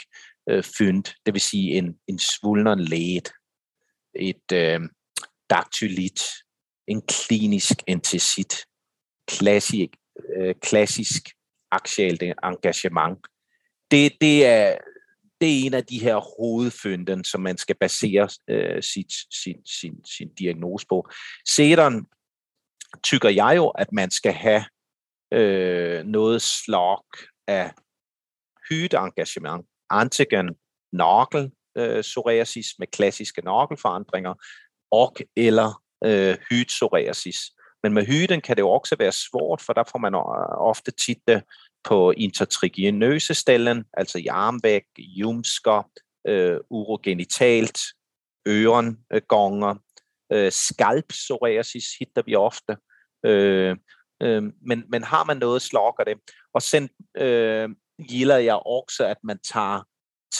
øh, 0.51 0.65
fynd, 0.79 1.05
det 1.27 1.35
vil 1.35 1.41
sige 1.41 1.79
en, 1.79 1.95
en 2.07 2.19
svulneren 2.19 2.81
led, 2.81 3.31
et 4.15 4.53
øh, 4.53 4.81
daktylit, 5.51 6.21
en 6.87 7.03
klinisk 7.03 7.77
entesit, 7.87 8.55
klassisk, 9.29 9.91
øh, 10.37 10.55
klassisk 10.63 11.29
axialt 11.71 12.23
engagement. 12.23 13.19
Det, 13.91 14.13
det, 14.21 14.47
er, 14.47 14.77
det 15.41 15.49
er 15.49 15.67
en 15.67 15.75
af 15.75 15.85
de 15.85 15.99
her 15.99 16.17
hovedfynden, 16.17 17.25
som 17.25 17.41
man 17.41 17.59
skal 17.59 17.77
basere 17.81 18.29
øh, 18.49 18.83
sit, 18.83 19.13
sin, 19.43 19.67
sin, 19.67 20.05
sin 20.05 20.35
diagnose 20.35 20.87
på. 20.89 21.09
Sederen 21.49 22.07
tykker 23.03 23.29
jeg 23.29 23.53
jo, 23.57 23.69
at 23.69 23.93
man 23.93 24.11
skal 24.11 24.33
have 24.33 24.65
øh, 25.33 26.05
noget 26.05 26.43
slag 26.43 27.03
af 27.47 27.73
hydengagement, 28.71 29.67
antigen 29.91 30.55
nokkel 30.93 31.51
øh, 31.79 32.03
psoriasis 32.03 32.67
med 32.79 32.87
klassiske 32.87 33.41
nokkelforandringer, 33.41 34.35
og 34.91 35.17
eller 35.37 35.83
øh, 36.05 36.37
hydpsoriasis. 36.51 37.37
Men 37.83 37.93
med 37.93 38.07
hyden 38.07 38.41
kan 38.41 38.57
det 38.57 38.63
jo 38.63 38.71
også 38.71 38.97
være 38.99 39.13
svårt, 39.13 39.61
for 39.61 39.73
der 39.73 39.85
får 39.93 39.99
man 39.99 40.15
øh, 40.15 40.21
ofte 40.71 40.91
tit 40.91 41.19
det 41.29 41.43
på 41.85 42.11
intertriginøse 42.11 43.35
stellen, 43.35 43.85
altså 43.93 44.19
i 44.19 44.27
armvæg, 44.27 44.83
jumsker, 44.99 45.91
øh, 46.27 46.61
urogenitalt, 46.71 47.79
ørengonger, 48.49 49.75
øh, 50.33 50.53
skalpsoriasis 50.53 51.85
hitter 51.99 52.23
vi 52.27 52.35
ofte. 52.35 52.77
Øh, 53.27 53.77
øh, 54.23 54.43
men, 54.43 54.85
men 54.89 55.03
har 55.03 55.25
man 55.25 55.37
noget, 55.37 55.63
slokker 55.63 56.05
det. 56.05 56.19
Og 56.55 56.63
sen 56.63 56.89
øh, 57.17 57.69
gilder 58.09 58.37
jeg 58.37 58.57
også, 58.67 59.07
at 59.07 59.17
man 59.25 59.39
tager 59.39 59.83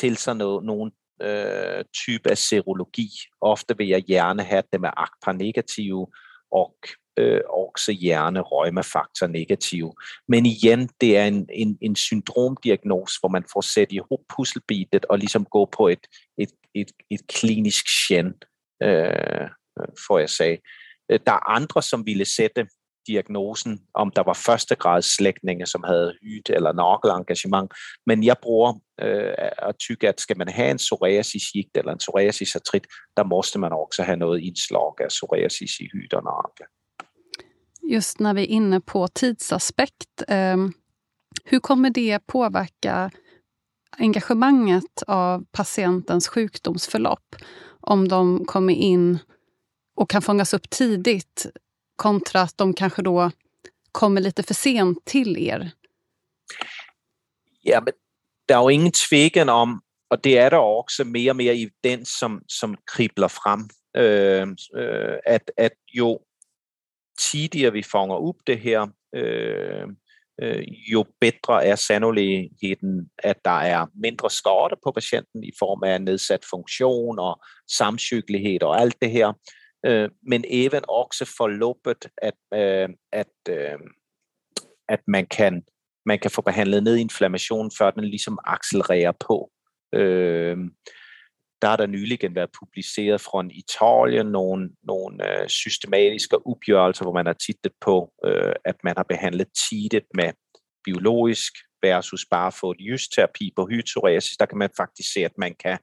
til 0.01 0.17
sig 0.17 0.37
noget, 0.37 0.65
nogle 0.65 0.93
øh, 1.23 1.85
type 1.95 2.31
af 2.31 2.39
serologi. 2.39 3.09
Ofte 3.41 3.77
vil 3.77 3.89
jeg 3.89 4.05
gerne 4.05 4.43
have 4.43 4.63
det 4.73 4.81
med 4.81 4.91
ACPA 4.97 5.33
negative 5.33 6.07
og 6.53 6.75
øh, 7.19 7.41
også 7.51 7.93
hjerne 7.93 8.41
røgmafaktor 8.41 9.27
negativ. 9.27 9.93
Men 10.29 10.47
igen, 10.47 10.89
det 11.01 11.17
er 11.17 11.25
en, 11.25 11.49
en, 11.53 11.79
en 11.81 11.97
syndromdiagnose, 11.97 13.21
hvor 13.21 13.29
man 13.29 13.45
får 13.53 13.61
sat 13.61 13.93
i 13.93 14.01
puslebittet 14.37 15.05
og 15.05 15.19
ligesom 15.19 15.45
gå 15.45 15.69
på 15.77 15.89
et, 15.89 16.07
et, 16.39 16.51
et, 16.75 16.93
et 17.11 17.21
klinisk 17.29 17.85
gen, 18.09 18.35
øh, 18.83 19.43
øh 19.81 19.89
får 20.07 20.19
jeg 20.19 20.31
sige. 20.31 20.59
Øh, 21.11 21.21
der 21.27 21.33
er 21.33 21.51
andre, 21.51 21.83
som 21.83 22.07
ville 22.07 22.25
sætte 22.25 22.67
diagnosen, 23.09 23.81
om 23.95 24.11
der 24.17 24.23
var 24.23 24.33
førstegrads 24.47 25.17
slægtninge, 25.17 25.67
som 25.67 25.83
havde 25.91 26.15
hyt 26.23 26.51
eller 26.57 26.73
nokkelengagement. 26.73 27.73
Men 28.07 28.25
jeg 28.25 28.37
bruger 28.43 28.73
øh, 29.01 29.33
at 29.69 29.75
tykke, 29.79 30.09
at 30.09 30.21
skal 30.21 30.39
man 30.39 30.49
have 30.49 30.71
en 30.71 30.77
psoriasis 30.77 31.47
eller 31.75 31.93
en 31.93 31.99
psoriasis 31.99 32.57
artrit, 32.57 32.87
der 33.17 33.25
måste 33.25 33.59
man 33.59 33.73
også 33.73 34.03
have 34.03 34.17
noget 34.17 34.41
indslag 34.43 34.95
af 35.01 35.09
psoriasis 35.09 35.81
i 35.81 35.87
hyt 35.93 36.15
og 36.15 36.23
nokkel. 36.23 36.67
Just 37.91 38.21
när 38.21 38.35
vi 38.35 38.43
är 38.43 38.47
inne 38.47 38.81
på 38.81 39.09
tidsaspekt, 39.09 40.23
eh, 40.29 40.57
hur 41.45 41.61
kommer 41.61 41.91
det 41.91 42.27
påverka 42.27 43.11
engagemanget 43.99 45.03
av 45.07 45.45
patientens 45.53 46.29
sjukdomsförlopp? 46.29 47.37
Om 47.81 48.09
de 48.09 48.45
kommer 48.45 48.75
in 48.75 49.19
och 49.97 50.11
kan 50.11 50.23
fångas 50.23 50.55
upp 50.55 50.71
tidigt 50.71 51.47
kontra 51.99 52.41
att 52.41 52.59
de 52.59 52.75
kanske 52.75 53.03
då 53.03 53.31
kommer 53.93 54.21
lite 54.21 54.43
för 54.43 54.55
sent 54.55 55.05
till 55.05 55.37
er? 55.37 55.71
Ja, 57.63 57.81
men 57.81 57.93
der 58.49 58.55
er 58.57 58.63
jo 58.63 58.69
ingen 58.69 58.93
tvekan 58.93 59.49
om, 59.49 59.83
og 60.11 60.25
det 60.25 60.39
er 60.39 60.51
der 60.51 60.57
også 60.57 61.05
mere 61.05 61.31
og 61.31 61.37
mere 61.37 61.57
evidens, 61.57 62.09
som, 62.09 62.43
som 62.49 62.77
kribler 62.87 63.29
frem, 63.29 63.69
øh, 63.97 64.49
øh, 64.77 65.17
at, 65.27 65.51
at 65.57 65.73
jo 65.95 66.21
tidligere 67.19 67.73
vi 67.73 67.83
fanger 67.83 68.15
op 68.15 68.37
det 68.47 68.59
her, 68.59 68.87
øh, 69.15 69.87
øh, 70.43 70.65
jo 70.93 71.05
bedre 71.21 71.65
er 71.65 71.77
sannoligheden, 71.77 73.11
at 73.19 73.45
der 73.45 73.59
er 73.61 73.87
mindre 73.95 74.31
skade 74.31 74.81
på 74.85 74.93
patienten 74.93 75.45
i 75.45 75.53
form 75.59 75.83
af 75.83 76.03
nedsat 76.03 76.45
funktion 76.51 77.19
og 77.19 77.41
samsykkelighed 77.79 78.63
og 78.63 78.81
alt 78.81 78.97
det 79.03 79.11
her. 79.11 79.33
Øh, 79.87 80.09
men 80.23 80.45
even 80.49 80.83
også 80.89 81.35
forløbet, 81.37 82.11
at, 82.23 82.35
øh, 82.55 82.89
at, 83.13 83.35
øh, 83.49 83.79
at 84.89 85.01
man 85.07 85.27
kan 85.27 85.63
man 86.07 86.19
kan 86.19 86.31
få 86.31 86.43
behandlet 86.43 86.83
ned 86.83 86.97
inflammationen, 86.97 87.71
før 87.79 87.91
den 87.91 88.05
ligesom 88.05 88.39
accelererer 88.45 89.13
på. 89.21 89.51
Øh, 89.95 90.57
der 91.63 91.69
har 91.69 91.77
der 91.77 91.87
nylig 91.87 92.35
været 92.35 92.51
publiceret 92.61 93.21
fra 93.21 93.45
Italien 93.51 94.27
nogle, 94.27 94.71
nogle 94.83 95.41
øh, 95.43 95.49
systematiske 95.49 96.47
opgørelser, 96.47 97.05
hvor 97.05 97.13
man 97.13 97.27
har 97.27 97.33
tittet 97.33 97.73
på, 97.81 98.13
øh, 98.25 98.55
at 98.65 98.77
man 98.85 98.95
har 98.97 99.07
behandlet 99.09 99.49
tidet 99.69 100.07
med 100.15 100.31
biologisk 100.85 101.53
versus 101.83 102.27
bare 102.31 102.53
få 102.53 102.71
et 102.71 103.01
terapi 103.15 103.53
på 103.57 103.67
hypsoriasis. 103.71 104.37
Der 104.37 104.47
kan 104.47 104.59
man 104.59 104.71
faktisk 104.77 105.13
se, 105.13 105.21
at 105.25 105.39
man 105.39 105.55
kan 105.55 105.79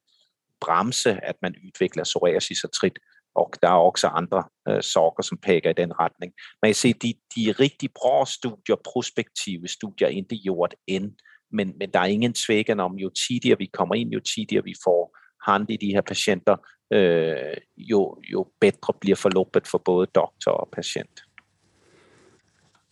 bremse, 0.62 1.20
at 1.24 1.36
man 1.42 1.56
udvikler 1.66 2.04
psoriasis 2.04 2.64
og 2.64 2.72
trit, 2.74 3.00
og 3.36 3.54
der 3.62 3.68
er 3.68 3.82
også 3.89 4.08
andre 4.08 4.44
øh, 4.70 4.82
sorger, 4.82 5.24
som 5.24 5.38
peger 5.38 5.70
i 5.70 5.74
den 5.74 6.00
retning. 6.00 6.34
Man 6.62 6.70
kan 6.70 6.75
se, 6.75 6.94
de, 6.94 7.13
de 7.36 7.51
rigtig 7.51 7.89
bra 7.94 8.25
studier, 8.25 8.75
prospektive 8.94 9.68
studier, 9.68 10.08
ikke 10.08 10.38
gjort 10.44 10.75
end, 10.88 11.12
men, 11.51 11.74
men 11.80 11.89
der 11.94 12.00
er 12.00 12.06
ingen 12.06 12.34
tvækken 12.34 12.80
om, 12.80 12.96
jo 12.96 13.10
tidligere 13.10 13.58
vi 13.58 13.65
kommer 13.65 13.96
ind, 13.96 14.10
jo 14.12 14.20
tidligere 14.20 14.63
vi 14.63 14.74
får 14.84 15.18
hand 15.50 15.70
i 15.70 15.77
de 15.77 15.94
her 15.94 16.01
patienter, 16.01 16.56
øh, 16.94 17.58
jo, 17.77 18.18
jo 18.32 18.48
bättre 18.60 18.94
blir 19.01 19.15
förloppet 19.15 19.68
för 19.68 19.80
både 19.86 20.08
doktor 20.12 20.62
och 20.62 20.72
patient. 20.72 21.24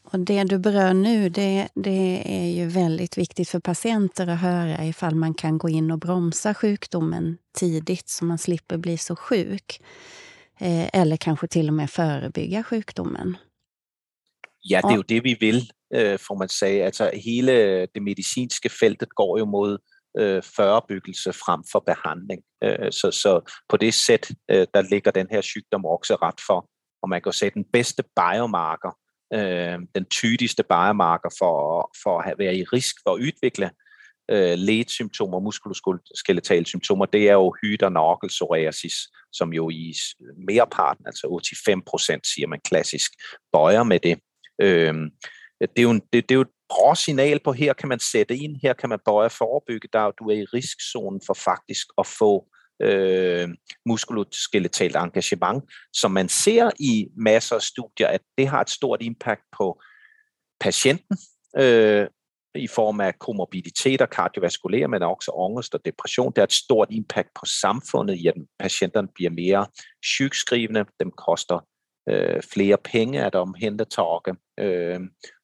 Och 0.04 0.20
det 0.20 0.44
du 0.44 0.60
berör 0.60 0.94
nu, 0.94 1.30
det, 1.30 1.68
det, 1.76 2.24
är 2.26 2.52
ju 2.52 2.68
väldigt 2.68 3.18
viktigt 3.18 3.50
för 3.50 3.60
patienter 3.60 4.28
att 4.28 4.40
höra 4.40 4.86
ifall 4.86 5.16
man 5.16 5.34
kan 5.34 5.58
gå 5.58 5.70
in 5.70 5.92
och 5.92 6.00
bromsa 6.00 6.54
sjukdomen 6.54 7.38
tidigt 7.54 8.10
så 8.10 8.26
man 8.26 8.38
slipper 8.38 8.78
bli 8.78 8.98
så 8.98 9.16
sjuk. 9.16 9.82
Eh, 10.60 10.90
eller 10.94 11.18
kanske 11.18 11.48
till 11.48 11.68
och 11.68 11.74
med 11.74 11.90
förebygga 11.90 12.64
sjukdomen. 12.64 13.38
Ja, 14.62 14.82
det 14.82 14.94
är 14.94 14.98
ju 14.98 15.04
det 15.08 15.20
vi 15.20 15.36
vill, 15.36 15.72
eh, 15.96 16.18
får 16.18 16.38
man 16.38 16.50
säga. 16.50 16.86
Alltså, 16.86 17.10
hela 17.14 17.52
det 17.94 18.02
medicinska 18.02 18.70
fältet 18.70 19.10
går 19.10 19.40
ju 19.40 19.46
mot 19.46 19.82
forebyggelse 20.44 21.34
frem 21.34 21.64
for 21.72 21.84
behandling. 21.86 22.42
Så, 22.92 23.12
så 23.12 23.42
på 23.70 23.78
det 23.78 23.94
sæt, 23.94 24.32
øh, 24.52 24.68
der 24.74 24.82
ligger 24.82 25.12
den 25.12 25.28
her 25.32 25.42
sygdom 25.42 25.86
også 25.86 26.16
ret 26.16 26.42
for, 26.48 26.70
og 27.04 27.10
man 27.10 27.22
kan 27.22 27.34
sige, 27.34 27.52
den 27.54 27.66
bedste 27.74 28.04
biomarker, 28.04 28.98
den 29.96 30.06
tydeligste 30.06 30.64
biomarker 30.64 31.30
for, 31.40 31.90
for 32.04 32.20
at 32.20 32.36
være 32.38 32.56
i 32.56 32.64
risk 32.64 32.96
for 33.04 33.14
at 33.14 33.20
udvikle 33.20 33.70
øh, 34.32 34.58
ledsymptomer, 34.58 35.40
muskuloskeletale 35.40 36.66
symptomer, 36.66 37.06
det 37.06 37.30
er 37.30 37.34
jo 37.34 37.56
hyd- 37.64 37.84
og 37.84 37.92
nokkelpsoriasis, 37.92 38.94
som 39.32 39.54
jo 39.54 39.70
i 39.70 39.94
merparten, 40.48 41.06
altså 41.06 41.28
85 41.66 41.84
procent, 41.88 42.28
siger 42.28 42.48
man 42.48 42.60
klassisk, 42.66 43.12
bøjer 43.52 43.84
med 43.84 44.00
det. 44.00 44.20
Øh, 44.62 44.94
det, 45.62 45.78
er 45.78 45.82
jo 45.82 45.92
en, 45.92 46.02
det, 46.14 46.30
det 46.30 46.32
er 46.32 46.36
jo 46.36 46.42
et 46.42 46.56
bra 46.70 46.96
signal 46.96 47.40
på, 47.44 47.52
her 47.52 47.74
kan 47.74 47.90
man 47.90 48.00
sætte 48.00 48.38
ind, 48.38 48.58
her 48.62 48.74
kan 48.74 48.90
man 48.90 49.00
bøje 49.06 49.30
forebygge, 49.30 49.88
der 49.94 50.12
du 50.12 50.30
er 50.30 50.36
i 50.36 50.46
riskzonen 50.46 51.22
for 51.26 51.34
faktisk 51.34 51.88
at 51.98 52.08
få 52.08 52.46
øh, 52.82 53.50
muskuloskeletalt 53.86 54.96
engagement, 54.96 55.64
som 55.94 56.12
man 56.12 56.30
ser 56.30 56.72
i 56.80 57.08
masser 57.18 57.56
af 57.56 57.62
studier, 57.62 58.08
at 58.08 58.22
det 58.38 58.48
har 58.48 58.62
et 58.62 58.70
stort 58.70 59.02
impact 59.02 59.42
på 59.58 59.82
patienten, 60.60 61.18
øh, 61.58 62.08
i 62.56 62.68
form 62.68 63.00
af 63.00 63.20
komorbiditeter, 63.20 64.06
kardiovaskulære, 64.06 64.88
men 64.88 65.04
også 65.04 65.32
angst 65.32 65.76
og 65.76 65.86
depression. 65.86 66.32
Det 66.32 66.38
har 66.38 66.44
et 66.44 66.54
stort 66.54 66.88
impact 66.92 67.30
på 67.40 67.46
samfundet, 67.46 68.16
i 68.16 68.28
at 68.28 68.34
patienterne 68.60 69.08
bliver 69.16 69.32
mere 69.32 69.68
sygskrivende, 70.04 70.86
dem 71.00 71.12
koster 71.12 71.60
øh, 72.10 72.42
flere 72.54 72.78
penge 72.78 73.26
at 73.26 73.36
omhændetage, 73.36 74.36
øh, 74.60 75.00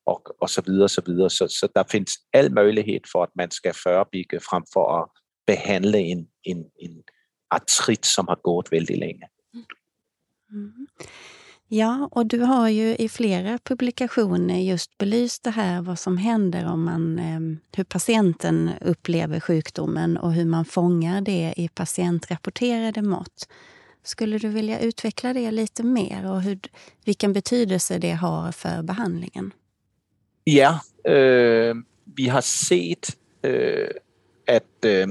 og, 0.06 0.36
og 0.42 0.50
så 0.50 0.62
videre, 0.66 0.90
så 0.90 1.02
videre. 1.06 1.30
Så, 1.30 1.48
så 1.48 1.68
der 1.76 1.84
findes 1.92 2.14
al 2.34 2.54
mulighed 2.56 3.00
for, 3.12 3.24
at 3.24 3.30
man 3.36 3.52
skal 3.52 3.74
førebygge 3.74 4.40
frem 4.40 4.64
for 4.74 5.02
at 5.02 5.10
behandle 5.48 6.00
en, 6.00 6.28
en, 6.44 6.66
en 6.80 7.04
artrit, 7.52 8.06
som 8.06 8.26
har 8.28 8.40
gået 8.44 8.72
vældig 8.72 8.98
længe. 8.98 9.28
Mm. 10.52 10.88
Ja, 11.72 12.10
och 12.12 12.26
du 12.26 12.40
har 12.40 12.70
ju 12.70 12.96
i 12.96 13.10
flera 13.10 13.58
publikationer 13.58 14.60
just 14.60 14.98
belyst 14.98 15.44
det 15.44 15.50
här 15.50 15.82
vad 15.82 16.00
som 16.00 16.18
händer 16.18 16.66
om 16.66 16.84
man, 16.84 17.20
ehm, 17.20 17.60
hur 17.76 17.84
patienten 17.84 18.72
upplever 18.82 19.40
sjukdomen 19.40 20.18
och 20.18 20.34
hur 20.34 20.46
man 20.46 20.66
fångar 20.66 21.22
det 21.22 21.54
i 21.58 21.68
patientrapporterade 21.68 23.02
mått. 23.02 23.48
Skulle 24.04 24.38
du 24.38 24.48
vilja 24.48 24.80
utveckla 24.80 25.34
det 25.34 25.52
lite 25.52 25.84
mer 25.84 26.32
och 26.32 26.42
hur, 26.42 26.60
vilken 27.06 27.34
betydelse 27.34 27.98
det 27.98 28.12
har 28.12 28.52
för 28.52 28.84
behandlingen? 28.84 29.54
Ja, 30.44 30.80
øh, 31.06 31.76
vi 32.18 32.26
har 32.28 32.42
set, 32.42 33.18
øh, 33.44 33.52
eh, 33.54 33.88
at 34.48 34.86
øh, 34.86 35.02
eh, 35.02 35.08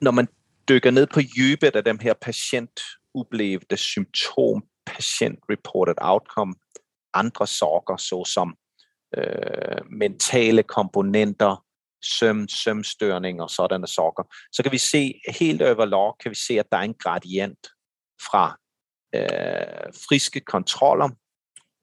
når 0.00 0.10
man 0.10 0.28
dykker 0.68 0.90
ned 0.90 1.06
på 1.06 1.20
djupet 1.20 1.76
af 1.76 1.84
de 1.84 1.98
her 2.00 2.14
patientoplevede 2.14 3.76
symptom 3.76 4.62
patient-reported 4.86 5.94
outcome, 6.00 6.54
andre 7.14 7.46
sorger, 7.46 7.96
såsom 7.96 8.56
øh, 9.16 9.90
mentale 9.90 10.62
komponenter, 10.62 11.64
søm, 12.02 12.48
sømstørning 12.48 13.42
og 13.42 13.50
sådanne 13.50 13.86
sorger, 13.86 14.34
så 14.52 14.62
kan 14.62 14.72
vi 14.72 14.78
se 14.78 15.20
helt 15.28 15.62
overlag, 15.62 16.18
kan 16.18 16.30
vi 16.30 16.36
se, 16.36 16.58
at 16.58 16.66
der 16.72 16.78
er 16.78 16.82
en 16.82 16.94
gradient 16.94 17.68
fra 18.30 18.58
øh, 19.14 19.92
friske 20.08 20.40
kontroller 20.40 21.08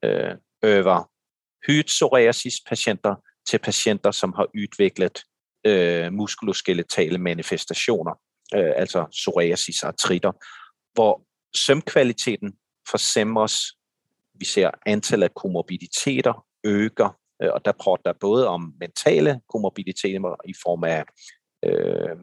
øh, 0.03 0.35
over 0.63 1.09
psoriasis-patienter 1.87 3.15
til 3.49 3.59
patienter, 3.59 4.11
som 4.11 4.33
har 4.33 4.47
udviklet 4.55 5.23
øh, 5.65 6.13
muskuloskeletale 6.13 7.17
manifestationer, 7.17 8.11
øh, 8.55 8.71
altså 8.75 9.05
psoriasis-artritter, 9.11 10.31
hvor 10.93 11.23
sømkvaliteten 11.55 12.53
forsemres. 12.91 13.53
Vi 14.33 14.45
ser 14.45 14.71
antallet 14.85 15.27
af 15.27 15.35
komorbiditeter 15.35 16.45
øger, 16.63 17.19
øh, 17.41 17.49
og 17.53 17.65
der 17.65 17.71
prater 17.71 18.03
der 18.03 18.19
både 18.19 18.47
om 18.47 18.73
mentale 18.79 19.41
komorbiditeter 19.49 20.35
i 20.45 20.53
form 20.63 20.83
af 20.83 21.03
øh, 21.65 22.17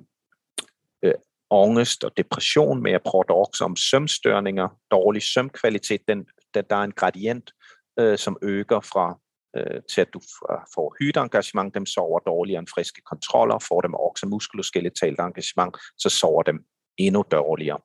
øh, 1.03 1.15
angst 1.51 2.05
og 2.05 2.17
depression, 2.17 2.83
men 2.83 2.93
jeg 2.93 3.03
prater 3.03 3.35
også 3.35 3.65
om 3.65 3.77
sømstørninger, 3.77 4.69
dårlig 4.91 5.23
sømkvalitet. 5.23 6.09
Den, 6.09 6.27
der, 6.55 6.63
der 6.63 6.77
er 6.77 6.85
en 6.85 6.93
gradient, 6.93 7.51
øh, 7.99 8.19
som 8.19 8.37
øger 8.43 8.81
fra 8.81 9.19
øh, 9.57 9.83
til 9.95 10.01
at 10.01 10.09
du 10.15 10.21
øh, 10.51 10.59
får 10.75 10.97
hytteengagement, 10.99 11.75
dem 11.75 11.87
sover 11.87 12.19
dårligere 12.19 12.59
end 12.59 12.69
friske 12.75 13.01
kontroller, 13.01 13.59
får 13.59 13.81
dem 13.81 13.95
også 13.95 14.27
muskuloskeletalt 14.27 15.21
engagement, 15.21 15.77
så 15.99 16.09
sover 16.09 16.43
dem 16.43 16.65
endnu 16.99 17.25
dårligere. 17.31 17.79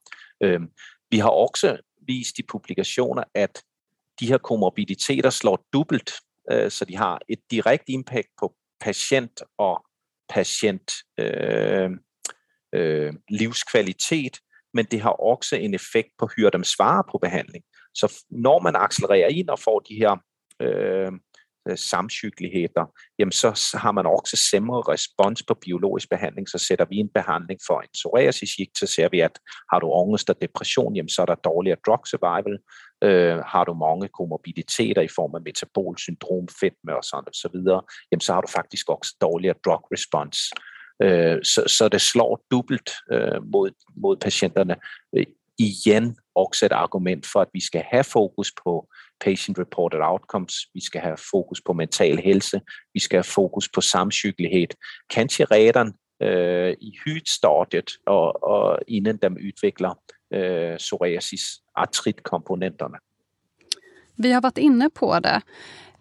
Øh, 0.43 0.61
vi 1.11 1.17
har 1.17 1.29
også 1.29 1.77
vist 2.08 2.39
i 2.39 2.43
publikationer, 2.43 3.24
at 3.34 3.63
de 4.20 4.27
her 4.27 4.38
komorbiditeter 4.38 5.30
slår 5.30 5.65
dobbelt, 5.73 6.12
øh, 6.52 6.71
så 6.71 6.86
de 6.86 6.95
har 6.97 7.19
et 7.30 7.39
direkte 7.52 7.91
impact 7.91 8.28
på 8.39 8.56
patient 8.80 9.41
og 9.58 9.86
patient 10.30 10.91
øh, 11.19 11.89
øh, 12.75 13.13
livskvalitet, 13.30 14.38
men 14.73 14.86
det 14.86 15.02
har 15.02 15.10
også 15.10 15.56
en 15.56 15.73
effekt 15.73 16.10
på 16.19 16.30
hyrdem 16.36 16.63
dem 16.63 17.04
på 17.12 17.17
behandling. 17.21 17.63
Så 17.93 18.23
når 18.30 18.60
man 18.60 18.75
accelererer 18.75 19.28
ind 19.28 19.49
og 19.49 19.60
får 19.60 19.80
de 19.80 19.95
her 19.95 20.17
øh, 20.62 21.12
Øh, 21.69 21.78
samcykligheder, 21.78 22.86
jamen 23.19 23.32
så 23.32 23.78
har 23.84 23.91
man 23.91 24.06
også 24.06 24.38
sæmre 24.50 24.82
respons 24.82 25.43
på 25.43 25.54
biologisk 25.54 26.10
behandling, 26.10 26.50
så 26.50 26.58
sætter 26.58 26.86
vi 26.89 26.95
en 26.97 27.10
behandling 27.10 27.60
for 27.67 27.82
en 27.82 27.89
psoriasis 27.93 28.52
så 28.80 28.86
ser 28.86 29.10
vi, 29.12 29.19
at 29.19 29.39
har 29.71 29.80
du 29.80 29.93
angst 29.93 30.30
og 30.30 30.41
depression, 30.41 30.95
jamen 30.95 31.10
så 31.10 31.21
er 31.21 31.26
der 31.26 31.36
dårligere 31.36 31.78
drug 31.86 32.08
survival. 32.08 32.60
Øh, 33.04 33.38
har 33.54 33.63
du 33.63 33.74
mange 33.74 34.08
komorbiditeter 34.08 35.02
i 35.02 35.08
form 35.08 35.36
af 35.36 35.41
metabolsyndrom, 35.41 36.47
fedme 36.60 36.97
og 36.97 37.04
sådan 37.04 37.28
og 37.28 37.34
så 37.43 37.50
videre, 37.54 37.82
jamen 38.12 38.21
så 38.21 38.34
har 38.34 38.41
du 38.41 38.47
faktisk 38.47 38.89
også 38.89 39.15
dårligere 39.21 39.58
drug 39.65 39.84
response. 39.93 40.41
Øh, 41.04 41.39
så, 41.43 41.62
så 41.78 41.89
det 41.89 42.02
slår 42.02 42.45
dobbelt 42.52 42.89
øh, 43.12 43.39
mod, 43.54 43.71
mod 43.95 44.17
patienterne. 44.17 44.76
Øh, 45.17 45.26
Igen 45.62 46.17
også 46.36 46.65
et 46.65 46.71
argument 46.71 47.26
for, 47.32 47.41
at 47.41 47.47
vi 47.54 47.60
skal 47.60 47.84
have 47.91 48.04
fokus 48.04 48.52
på 48.63 48.88
patient-reported 49.26 50.02
outcomes, 50.02 50.56
vi 50.74 50.82
skal 50.84 51.02
have 51.02 51.17
fokus 51.32 51.62
på 51.65 51.74
mental 51.74 52.17
helse, 52.17 52.62
vi 52.93 53.00
skal 53.00 53.17
have 53.17 53.24
fokus 53.24 53.69
på 53.69 53.82
samsyklighed. 53.82 54.67
Kanskje 55.10 55.45
redan 55.45 55.93
øh, 56.21 56.74
i 56.82 56.97
hudstadiet, 57.06 57.91
og, 58.06 58.43
og 58.43 58.80
inden 58.88 59.17
de 59.17 59.30
udvikler 59.30 59.93
øh, 60.34 60.78
psoriasis 60.78 61.43
artritkomponenterne. 61.76 62.97
Vi 64.17 64.30
har 64.30 64.41
varit 64.41 64.58
inne 64.58 64.89
på 64.89 65.15
det 65.19 65.41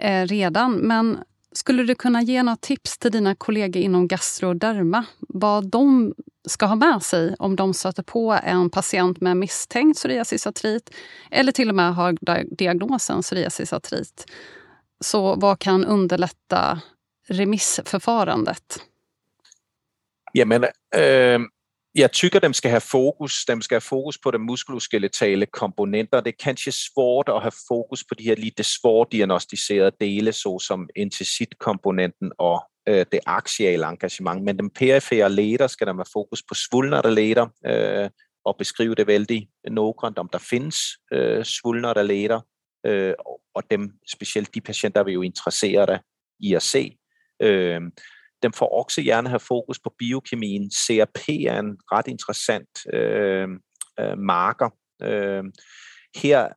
eh, 0.01 0.23
redan, 0.31 0.87
men 0.87 1.23
skulle 1.52 1.82
du 1.82 1.94
kunna 1.94 2.22
ge 2.22 2.42
några 2.42 2.56
tips 2.56 2.98
till 2.98 3.12
dina 3.12 3.34
kollegor 3.34 3.82
inom 3.82 4.08
gastroderma 4.08 5.04
vad 5.18 5.70
de 5.70 6.14
ska 6.48 6.66
ha 6.66 6.74
med 6.74 7.02
sig 7.02 7.34
om 7.38 7.56
de 7.56 7.74
stöter 7.74 8.02
på 8.02 8.38
en 8.42 8.70
patient 8.70 9.20
med 9.20 9.36
misstänkt 9.36 9.96
psoriasisartrit 9.96 10.90
eller 11.30 11.52
till 11.52 11.68
och 11.68 11.74
med 11.74 11.94
har 11.94 12.16
diagnosen 12.56 13.22
psoriasisartrit. 13.22 14.26
Så 15.00 15.34
vad 15.34 15.58
kan 15.58 15.84
underlätta 15.84 16.80
remissförfarandet? 17.28 18.80
Jamen, 20.32 20.64
øh, 20.96 21.02
eh, 21.02 21.40
jeg 21.94 22.12
tykker, 22.12 22.38
dem 22.38 22.53
skal 22.53 22.70
have 22.70 22.81
fokus. 22.81 23.44
Dem 23.48 23.61
skal 23.62 23.74
have 23.74 23.81
fokus 23.81 24.18
på 24.18 24.31
de 24.31 24.38
muskuloskeletale 24.38 25.46
komponenter. 25.46 26.20
Det 26.20 26.29
er 26.29 26.44
kanskje 26.44 26.72
svårt 26.72 27.29
at 27.29 27.42
have 27.42 27.53
fokus 27.68 28.05
på 28.05 28.14
de 28.14 28.24
her 28.24 28.35
lidt 28.35 28.66
svårt 28.66 29.12
diagnostiserede 29.12 29.92
dele, 30.00 30.33
såsom 30.33 30.88
komponenten 31.59 32.33
og 32.38 32.62
øh, 32.88 33.07
det 33.12 33.20
axiale 33.26 33.87
engagement. 33.87 34.44
Men 34.44 34.59
den 34.59 34.70
perifere 34.70 35.33
leder 35.33 35.66
skal 35.66 35.87
der 35.87 35.94
have 35.94 36.05
fokus 36.12 36.42
på 36.48 36.55
svulnerte 36.55 37.14
leder 37.14 37.46
øh, 37.66 38.11
og 38.44 38.57
beskrive 38.59 38.94
det 38.94 39.07
vældig 39.07 39.48
noggrant, 39.70 40.18
om 40.18 40.29
der 40.33 40.38
findes 40.38 40.76
øh, 41.12 41.44
svulnerte 41.44 42.03
leder, 42.03 42.40
øh, 42.87 43.14
og 43.55 43.62
dem, 43.70 43.92
specielt 44.12 44.55
de 44.55 44.61
patienter, 44.61 45.05
vi 45.05 45.12
jo 45.12 45.22
interesseret 45.22 46.00
i 46.40 46.55
at 46.55 46.62
se. 46.62 46.96
Øh, 47.42 47.81
den 48.42 48.53
får 48.53 48.79
også 48.79 49.03
gerne 49.03 49.29
have 49.29 49.40
fokus 49.40 49.79
på 49.79 49.94
biokemien. 49.98 50.70
CRP 50.70 51.29
er 51.29 51.59
en 51.59 51.79
ret 51.92 52.09
interessant 52.09 52.94
øh, 52.94 53.48
øh, 54.00 54.18
marker. 54.18 54.70
Øh, 55.03 55.44
her 56.16 56.48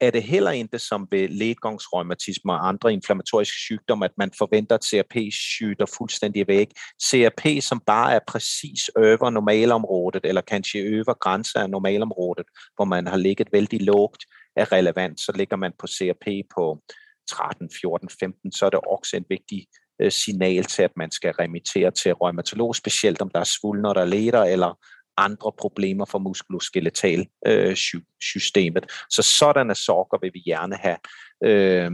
er 0.00 0.10
det 0.10 0.22
heller 0.22 0.50
ikke 0.50 0.78
som 0.78 1.08
ved 1.10 1.28
ledgangsreumatisme 1.28 2.52
og 2.52 2.68
andre 2.68 2.92
inflammatoriske 2.92 3.56
sygdomme, 3.56 4.04
at 4.04 4.10
man 4.18 4.30
forventer, 4.38 4.74
at 4.74 4.84
CRP 4.84 5.14
skyder 5.32 5.86
fuldstændig 5.98 6.48
væk. 6.48 6.68
CRP, 7.02 7.62
som 7.62 7.80
bare 7.86 8.14
er 8.14 8.20
præcis 8.26 8.90
over 8.96 9.30
normalområdet, 9.30 10.24
eller 10.24 10.40
kanskje 10.40 10.80
over 10.80 11.14
grænser 11.14 11.60
af 11.60 11.70
normalområdet, 11.70 12.46
hvor 12.74 12.84
man 12.84 13.06
har 13.06 13.16
ligget 13.16 13.48
vældig 13.52 13.82
lågt, 13.82 14.24
er 14.56 14.72
relevant. 14.72 15.20
Så 15.20 15.32
ligger 15.34 15.56
man 15.56 15.72
på 15.78 15.86
CRP 15.86 16.26
på 16.54 16.82
13, 17.30 17.70
14, 17.80 18.08
15, 18.20 18.52
så 18.52 18.66
er 18.66 18.70
det 18.70 18.80
også 18.86 19.16
en 19.16 19.24
vigtig 19.28 19.66
Øh, 20.02 20.12
signal 20.12 20.64
til, 20.64 20.82
at 20.82 20.96
man 20.96 21.10
skal 21.10 21.32
remittere 21.32 21.90
til 21.90 22.12
rheumatolog, 22.12 22.76
specielt 22.76 23.22
om 23.22 23.28
der 23.28 23.40
er 23.40 23.44
svulner, 23.44 23.92
der 23.92 24.04
leder, 24.04 24.42
eller 24.44 24.78
andre 25.16 25.52
problemer 25.58 26.04
for 26.04 26.18
muskuloskeletal 26.18 27.26
øh, 27.46 27.76
systemet. 28.20 28.86
Så 29.10 29.22
sådanne 29.22 29.74
sorger 29.74 30.18
vil 30.20 30.30
vi 30.34 30.40
gerne 30.40 30.76
have 30.76 30.96
øh, 31.44 31.90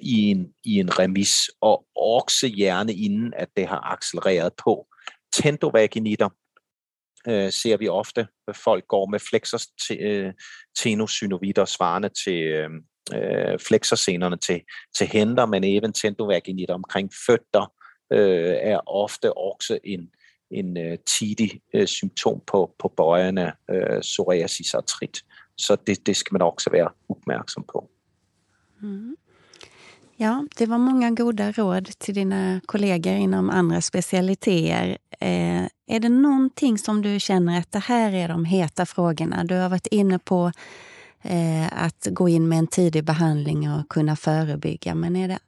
i 0.00 0.30
en, 0.30 0.52
i 0.64 0.78
en 0.78 0.98
remiss, 0.98 1.50
og 1.60 1.86
også 1.96 2.52
gerne 2.56 2.94
inden 2.94 3.34
at 3.36 3.48
det 3.56 3.66
har 3.66 3.92
accelereret 3.92 4.52
på. 4.64 4.86
Tendovaginitter 5.32 6.28
øh, 7.28 7.52
ser 7.52 7.76
vi 7.76 7.88
ofte, 7.88 8.26
at 8.48 8.56
folk 8.56 8.84
går 8.88 9.06
med 9.06 9.18
flexors 9.18 9.66
øh, 10.00 10.32
tenosynovitter 10.78 11.64
svarende 11.64 12.08
til 12.24 12.42
øh, 12.42 12.70
øh, 13.12 13.58
flexorscenerne 13.58 14.36
til, 14.36 14.60
til 14.96 15.06
hænder, 15.06 15.46
men 15.46 15.64
even 15.64 15.92
tendovaginitter 15.92 16.74
omkring 16.74 17.10
fødder 17.26 17.72
øh, 18.12 18.54
er 18.60 18.80
ofte 18.86 19.36
også 19.36 19.78
en, 19.84 20.10
en 20.50 20.76
øh, 20.76 20.98
tidig 21.06 21.60
øh, 21.74 21.86
symptom 21.86 22.40
på, 22.46 22.74
på 22.78 22.88
bøjerne 22.96 23.52
øh, 23.70 24.00
psoriasis 24.00 24.74
artrit. 24.74 25.24
Så 25.56 25.76
det, 25.86 26.06
det 26.06 26.16
skal 26.16 26.34
man 26.34 26.42
också 26.42 26.70
vara 26.70 26.92
uppmärksam 27.08 27.64
på. 27.72 27.88
Mm. 28.82 29.16
Ja, 30.16 30.44
det 30.58 30.66
var 30.66 30.78
många 30.78 31.10
goda 31.10 31.52
råd 31.52 31.90
till 31.98 32.14
dina 32.14 32.60
kollegor 32.66 33.12
inom 33.12 33.50
andra 33.50 33.80
specialiteter. 33.80 34.98
Eh, 35.20 35.64
är 35.86 36.00
det 36.00 36.08
någonting 36.08 36.78
som 36.78 37.02
du 37.02 37.20
känner 37.20 37.58
att 37.58 37.72
det 37.72 37.78
här 37.78 38.12
är 38.12 38.28
de 38.28 38.44
heta 38.44 38.86
frågorna? 38.86 39.44
Du 39.44 39.54
har 39.54 39.68
varit 39.68 39.86
inne 39.86 40.18
på 40.18 40.52
eh, 41.24 41.84
att 41.84 42.06
gå 42.10 42.28
in 42.28 42.48
med 42.48 42.58
en 42.58 42.66
tidig 42.66 43.04
behandling 43.04 43.70
och 43.70 43.88
kunna 43.88 44.16
förebygga. 44.16 44.94
Men 44.94 45.16
är 45.16 45.28
det, 45.28 45.38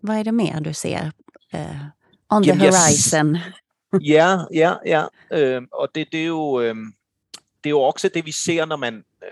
vad 0.00 0.16
är 0.16 0.24
det 0.24 0.32
mer 0.32 0.60
du 0.60 0.74
ser 0.74 1.12
eh, 1.52 1.84
on 2.28 2.42
the 2.42 2.52
horizon? 2.52 3.38
ja, 4.00 4.46
ja, 4.50 4.74
ja. 4.84 5.08
Øh, 5.32 5.62
og 5.72 5.88
det, 5.94 6.06
det, 6.12 6.20
er 6.20 6.26
jo, 6.26 6.60
øh, 6.60 6.74
det 7.64 7.66
er 7.66 7.70
jo 7.70 7.80
også 7.80 8.08
det, 8.08 8.26
vi 8.26 8.32
ser, 8.32 8.64
når 8.64 8.76
man 8.76 8.94
øh, 9.22 9.30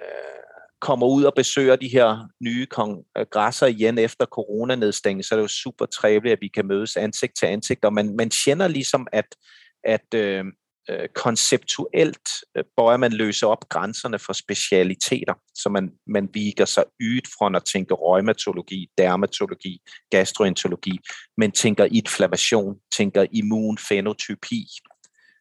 kommer 0.80 1.06
ud 1.06 1.24
og 1.24 1.32
besøger 1.36 1.76
de 1.76 1.88
her 1.88 2.28
nye 2.40 2.66
kongresser 2.66 3.66
igen 3.66 3.98
efter 3.98 4.26
coronanedstængning, 4.26 5.24
så 5.24 5.34
er 5.34 5.36
det 5.36 5.42
jo 5.42 5.48
super 5.48 5.86
trevligt, 5.86 6.32
at 6.32 6.38
vi 6.40 6.48
kan 6.48 6.66
mødes 6.66 6.96
ansigt 6.96 7.36
til 7.38 7.46
ansigt, 7.46 7.84
og 7.84 7.92
man, 7.92 8.16
man 8.16 8.30
kender 8.44 8.68
ligesom, 8.68 9.06
at, 9.12 9.36
at 9.84 10.14
øh, 10.14 10.44
øh, 10.90 11.08
konceptuelt 11.14 12.28
øh, 12.56 12.64
bøjer 12.76 12.96
man 12.96 13.12
løse 13.12 13.46
op 13.46 13.68
grænserne 13.68 14.18
for 14.18 14.32
specialiteter, 14.32 15.34
så 15.54 15.68
man, 15.68 15.90
man 16.06 16.28
viger 16.32 16.64
sig 16.64 16.84
ydt 17.00 17.28
fra 17.38 17.56
at 17.56 17.64
tænke 17.64 17.94
rheumatologi, 17.94 18.88
dermatologi, 18.98 19.80
gastroenterologi, 20.10 20.98
men 21.36 21.52
tænker 21.52 21.84
inflammation, 21.84 22.76
tænker 22.96 23.26
immunfenotypi, 23.32 24.66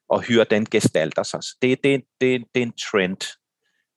og 0.09 0.21
hyrer 0.21 0.43
den 0.43 0.65
gestalter 0.65 1.23
sig. 1.23 1.43
Så 1.43 1.57
det, 1.61 1.83
det, 1.83 2.03
det, 2.21 2.43
det 2.55 2.61
er 2.61 2.65
en 2.65 2.73
trend. 2.91 3.37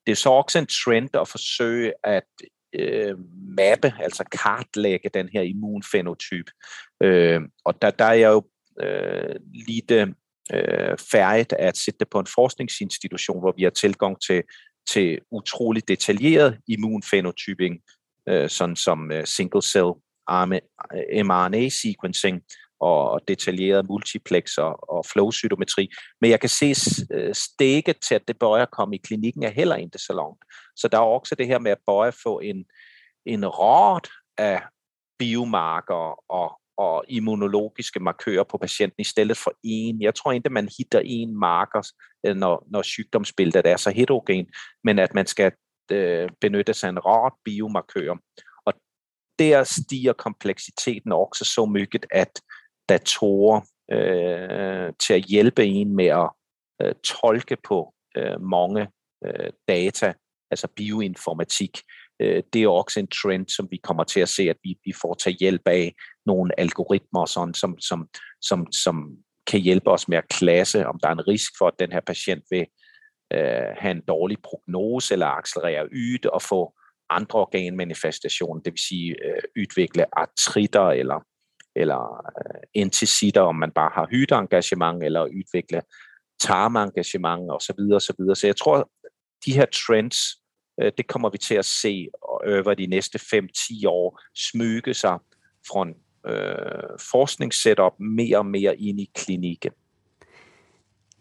Det 0.07 0.13
er 0.13 0.17
så 0.17 0.31
også 0.31 0.59
en 0.59 0.67
trend 0.67 1.17
at 1.17 1.29
forsøge 1.29 1.93
at 2.05 2.29
øh, 2.75 3.15
mappe, 3.59 3.93
altså 4.03 4.25
kartlægge 4.33 5.11
den 5.15 5.29
her 5.29 5.43
immunfenotyp. 5.43 6.51
Øh, 7.03 7.41
og 7.65 7.83
der, 7.83 7.91
der 7.91 8.05
er 8.05 8.13
jeg 8.13 8.31
jo 8.31 8.43
øh, 8.83 9.37
lidt 9.69 9.91
øh, 9.91 10.09
øh, 10.53 10.99
færdigt 11.13 11.53
at 11.53 11.77
sætte 11.77 11.99
det 11.99 12.09
på 12.11 12.19
en 12.19 12.27
forskningsinstitution, 12.35 13.41
hvor 13.41 13.55
vi 13.57 13.63
har 13.63 13.71
tilgang 13.71 14.17
til, 14.27 14.43
til 14.89 15.21
utroligt 15.31 15.89
detaljeret 15.89 16.59
immunfenotyping, 16.69 17.81
øh, 18.29 18.51
sådan 18.51 18.77
som 18.77 19.13
øh, 19.13 19.27
single 19.27 19.63
cell 19.63 19.93
øh, 20.31 21.27
mRNA 21.27 21.69
sequencing 21.69 22.43
og 22.81 23.21
detaljeret 23.29 23.89
multiplex 23.89 24.59
og, 24.59 24.91
og. 24.91 25.05
Men 26.21 26.31
jeg 26.31 26.41
kan 26.41 26.49
se 26.49 26.75
øh, 27.13 27.35
stikket 27.35 27.97
til, 28.09 28.15
at 28.15 28.29
det 28.29 28.39
bøjer 28.39 28.65
komme 28.65 28.97
i 28.97 29.01
klinikken, 29.05 29.43
er 29.43 29.51
heller 29.51 29.77
ikke 29.77 29.99
så 29.99 30.13
langt. 30.13 30.45
Så 30.77 30.89
der 30.89 30.99
er 30.99 31.03
også 31.03 31.35
det 31.35 31.47
her 31.47 31.59
med 31.59 31.71
at 31.71 31.79
bøje 31.87 32.13
få 32.23 32.39
en, 32.39 32.65
en 33.27 33.47
råd 33.47 34.09
af 34.39 34.63
biomarker 35.19 36.31
og, 36.31 36.59
og 36.77 37.05
immunologiske 37.09 38.01
markører 38.01 38.45
på 38.45 38.59
patienten 38.59 39.01
i 39.01 39.05
stedet 39.05 39.37
for 39.37 39.53
en. 39.63 40.03
Jeg 40.03 40.15
tror 40.15 40.33
ikke, 40.33 40.51
man 40.51 40.69
hitter 40.79 41.01
en 41.05 41.39
marker, 41.39 41.91
øh, 42.27 42.37
når, 42.37 42.67
når 42.71 42.83
sygdomsbilledet 42.83 43.67
er 43.67 43.77
så 43.77 43.91
heterogen, 43.91 44.47
men 44.85 44.99
at 44.99 45.15
man 45.15 45.27
skal 45.27 45.53
øh, 45.93 46.29
benytte 46.41 46.75
sig 46.75 46.87
af 46.87 46.91
en 46.91 47.07
rart 47.07 47.33
biomarkør. 47.45 48.17
Og 48.67 48.73
der 49.39 49.65
stiger 49.65 50.13
kompleksiteten 50.13 51.13
også 51.13 51.45
så 51.45 51.67
mycket, 51.67 52.07
at 52.11 52.41
datorer 52.89 53.61
øh, 53.93 54.93
til 55.01 55.15
at 55.15 55.25
hjælpe 55.25 55.65
en 55.65 55.97
med 55.97 56.07
at 56.07 56.31
øh, 56.83 56.95
tolke 57.05 57.57
på 57.69 57.95
øh, 58.17 58.41
mange 58.41 58.89
øh, 59.27 59.51
data, 59.69 60.15
altså 60.51 60.69
bioinformatik, 60.77 61.79
øh, 62.21 62.43
det 62.53 62.63
er 62.63 62.69
også 62.69 63.01
en 63.01 63.09
trend, 63.09 63.49
som 63.49 63.69
vi 63.71 63.77
kommer 63.77 64.05
til 64.05 64.21
at 64.21 64.29
se, 64.29 64.43
at 64.43 64.57
vi, 64.63 64.77
vi 64.85 64.93
får 65.03 65.15
tage 65.15 65.37
hjælp 65.41 65.63
af 65.67 65.95
nogle 66.27 66.61
algoritmer, 66.61 67.27
sådan, 67.27 67.55
som, 67.55 67.79
som, 67.81 68.09
som, 68.43 68.73
som 68.73 69.17
kan 69.47 69.61
hjælpe 69.61 69.91
os 69.91 70.09
med 70.09 70.19
at 70.19 70.29
klasse, 70.29 70.87
om 70.87 70.99
der 71.03 71.09
er 71.09 71.13
en 71.13 71.29
risk 71.29 71.53
for, 71.59 71.67
at 71.67 71.79
den 71.79 71.93
her 71.93 72.01
patient 72.01 72.45
vil 72.51 72.67
øh, 73.33 73.69
have 73.79 73.91
en 73.91 74.03
dårlig 74.09 74.39
prognose 74.43 75.15
eller 75.15 75.27
accelerere 75.27 75.89
yde 75.93 76.31
og 76.31 76.43
få 76.43 76.75
andre 77.11 77.39
organmanifestationer, 77.39 78.63
det 78.63 78.73
vil 78.73 78.81
sige 78.89 79.17
øh, 79.25 79.43
udvikle 79.57 80.19
artritter 80.19 80.89
eller, 80.89 81.21
eller 81.77 82.31
øh, 82.39 82.61
enticitter, 82.75 83.41
om 83.41 83.57
man 83.57 83.71
bare 83.71 83.91
har 83.95 84.07
hydeengagement 84.11 85.03
eller 85.03 85.23
udvikle 85.25 85.83
tarmengagement 86.41 87.51
osv. 87.51 87.61
Så, 87.61 87.75
videre. 87.79 88.01
så 88.01 88.15
videre. 88.19 88.37
så 88.37 88.47
jeg 88.47 88.57
tror, 88.57 88.91
de 89.47 89.53
her 89.53 89.67
trends 89.87 90.17
Øh, 90.83 90.93
det 90.97 91.07
kommer 91.07 91.31
vi 91.31 91.39
til 91.39 91.55
at 91.55 91.65
se 91.65 92.09
øh, 92.47 92.65
over 92.67 92.75
de 92.75 92.87
næste 92.87 93.19
5-10 93.19 93.89
år 93.89 94.21
smyge 94.35 94.95
sig 94.95 95.19
fra 95.69 95.89
øh, 96.27 96.99
forskningssetup 97.13 97.93
mer 97.99 98.39
och 98.39 98.47
mer 98.47 98.73
in 98.79 98.99
i 98.99 99.11
kliniken. 99.15 99.73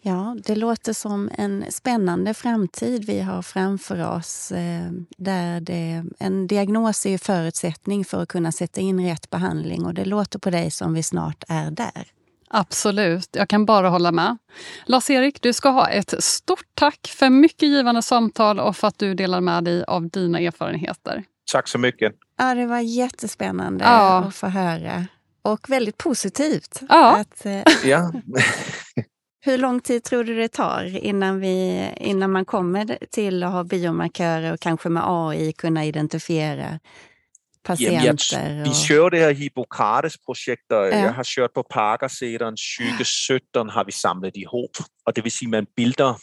Ja, 0.06 0.36
det 0.46 0.56
låter 0.56 0.94
som 0.94 1.30
en 1.38 1.72
spännande 1.72 2.34
framtid 2.34 3.06
vi 3.06 3.20
har 3.20 3.42
framför 3.42 4.16
oss 4.16 4.52
eh, 4.52 4.92
där 5.18 5.62
det, 5.62 6.04
en 6.20 6.48
diagnos 6.48 7.06
är 7.06 7.18
förutsättning 7.18 8.06
för 8.06 8.22
att 8.22 8.30
kunna 8.30 8.52
sätta 8.52 8.82
in 8.82 9.06
rätt 9.06 9.30
behandling 9.30 9.86
och 9.86 9.94
det 9.94 10.06
låter 10.06 10.40
på 10.40 10.50
dig 10.50 10.72
som 10.72 10.94
vi 10.94 11.04
snart 11.04 11.44
är 11.48 11.72
där. 11.72 12.08
Absolut, 12.56 13.30
jag 13.32 13.50
kan 13.50 13.66
bara 13.66 13.90
hålla 13.90 14.12
med. 14.12 14.38
Lars-Erik, 14.86 15.42
du 15.42 15.54
ska 15.54 15.70
ha 15.70 15.90
ett 15.90 16.24
stort 16.24 16.66
tack 16.74 17.08
för 17.08 17.30
mycket 17.30 17.70
givande 17.70 18.02
samtal 18.02 18.60
och 18.60 18.78
för 18.78 18.88
att 18.88 19.00
du 19.00 19.14
delar 19.14 19.42
med 19.42 19.64
dig 19.64 19.84
av 19.84 20.10
dina 20.10 20.40
erfarenheter. 20.40 21.24
Tack 21.52 21.68
så 21.68 21.78
mycket. 21.78 22.14
Ja, 22.38 22.56
det 22.56 22.66
var 22.66 22.80
jättespännande 22.80 23.86
ja. 23.86 24.18
att 24.18 24.36
få 24.36 24.48
höra. 24.48 25.06
Och 25.42 25.70
väldigt 25.70 25.98
positivt. 25.98 26.82
Ja. 26.90 27.18
Att, 27.18 27.46
eh, 27.46 27.62
ja. 27.86 28.12
hur 29.46 29.58
lång 29.58 29.80
tid 29.80 30.04
tror 30.04 30.24
du 30.24 30.36
det 30.36 30.48
tar 30.48 30.98
innan, 30.98 31.40
vi, 31.40 31.88
innan 31.98 32.32
man 32.32 32.46
kommer 32.46 32.98
till 33.12 33.44
att 33.44 33.52
ha 33.52 33.64
biomarkörer 33.64 34.54
och 34.54 34.60
kanske 34.60 34.90
med 34.90 35.04
AI 35.06 35.54
kunna 35.54 35.86
identifiera 35.86 36.80
patienter? 37.66 38.02
Jamen, 38.02 38.58
jeg, 38.58 38.66
vi 38.66 38.70
kører 38.88 39.10
det 39.10 39.20
her 39.20 39.32
Hippokrates-projekt, 39.32 40.72
og 40.72 40.90
ja. 40.90 40.98
jeg 40.98 41.14
har 41.14 41.30
kørt 41.36 41.50
på 41.56 41.66
Parker-sætteren 41.70 42.56
2017, 42.56 43.70
har 43.70 43.84
vi 43.84 43.92
samlet 43.92 44.32
ihop. 44.36 44.76
Og 45.06 45.16
det 45.16 45.24
vil 45.24 45.32
sige, 45.32 45.48
at 45.48 45.52
man 45.52 45.68
bilder 45.76 46.20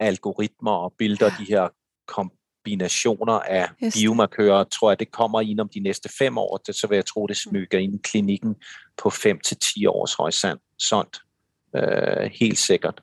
algoritmer 0.00 0.70
og 0.70 0.92
bilder 0.98 1.30
de 1.38 1.44
her 1.48 1.68
kombinationer 2.06 3.32
af 3.32 3.68
Just. 3.82 3.96
biomarkører, 3.96 4.64
tror 4.64 4.90
jeg, 4.90 5.00
det 5.00 5.10
kommer 5.10 5.40
ind 5.40 5.60
om 5.60 5.68
de 5.68 5.80
næste 5.80 6.08
fem 6.18 6.38
år. 6.38 6.56
Det, 6.56 6.74
så 6.74 6.86
vil 6.86 6.96
jeg 6.96 7.06
tro, 7.06 7.26
det 7.26 7.36
smyger 7.36 7.78
ind 7.78 7.94
i 7.94 7.98
klinikken 8.02 8.54
på 9.02 9.10
5 9.10 9.40
til 9.40 9.56
10 9.56 9.86
års 9.86 10.14
horisont. 10.14 11.16
Uh, 11.76 12.30
helt 12.40 12.58
sikkert. 12.58 13.00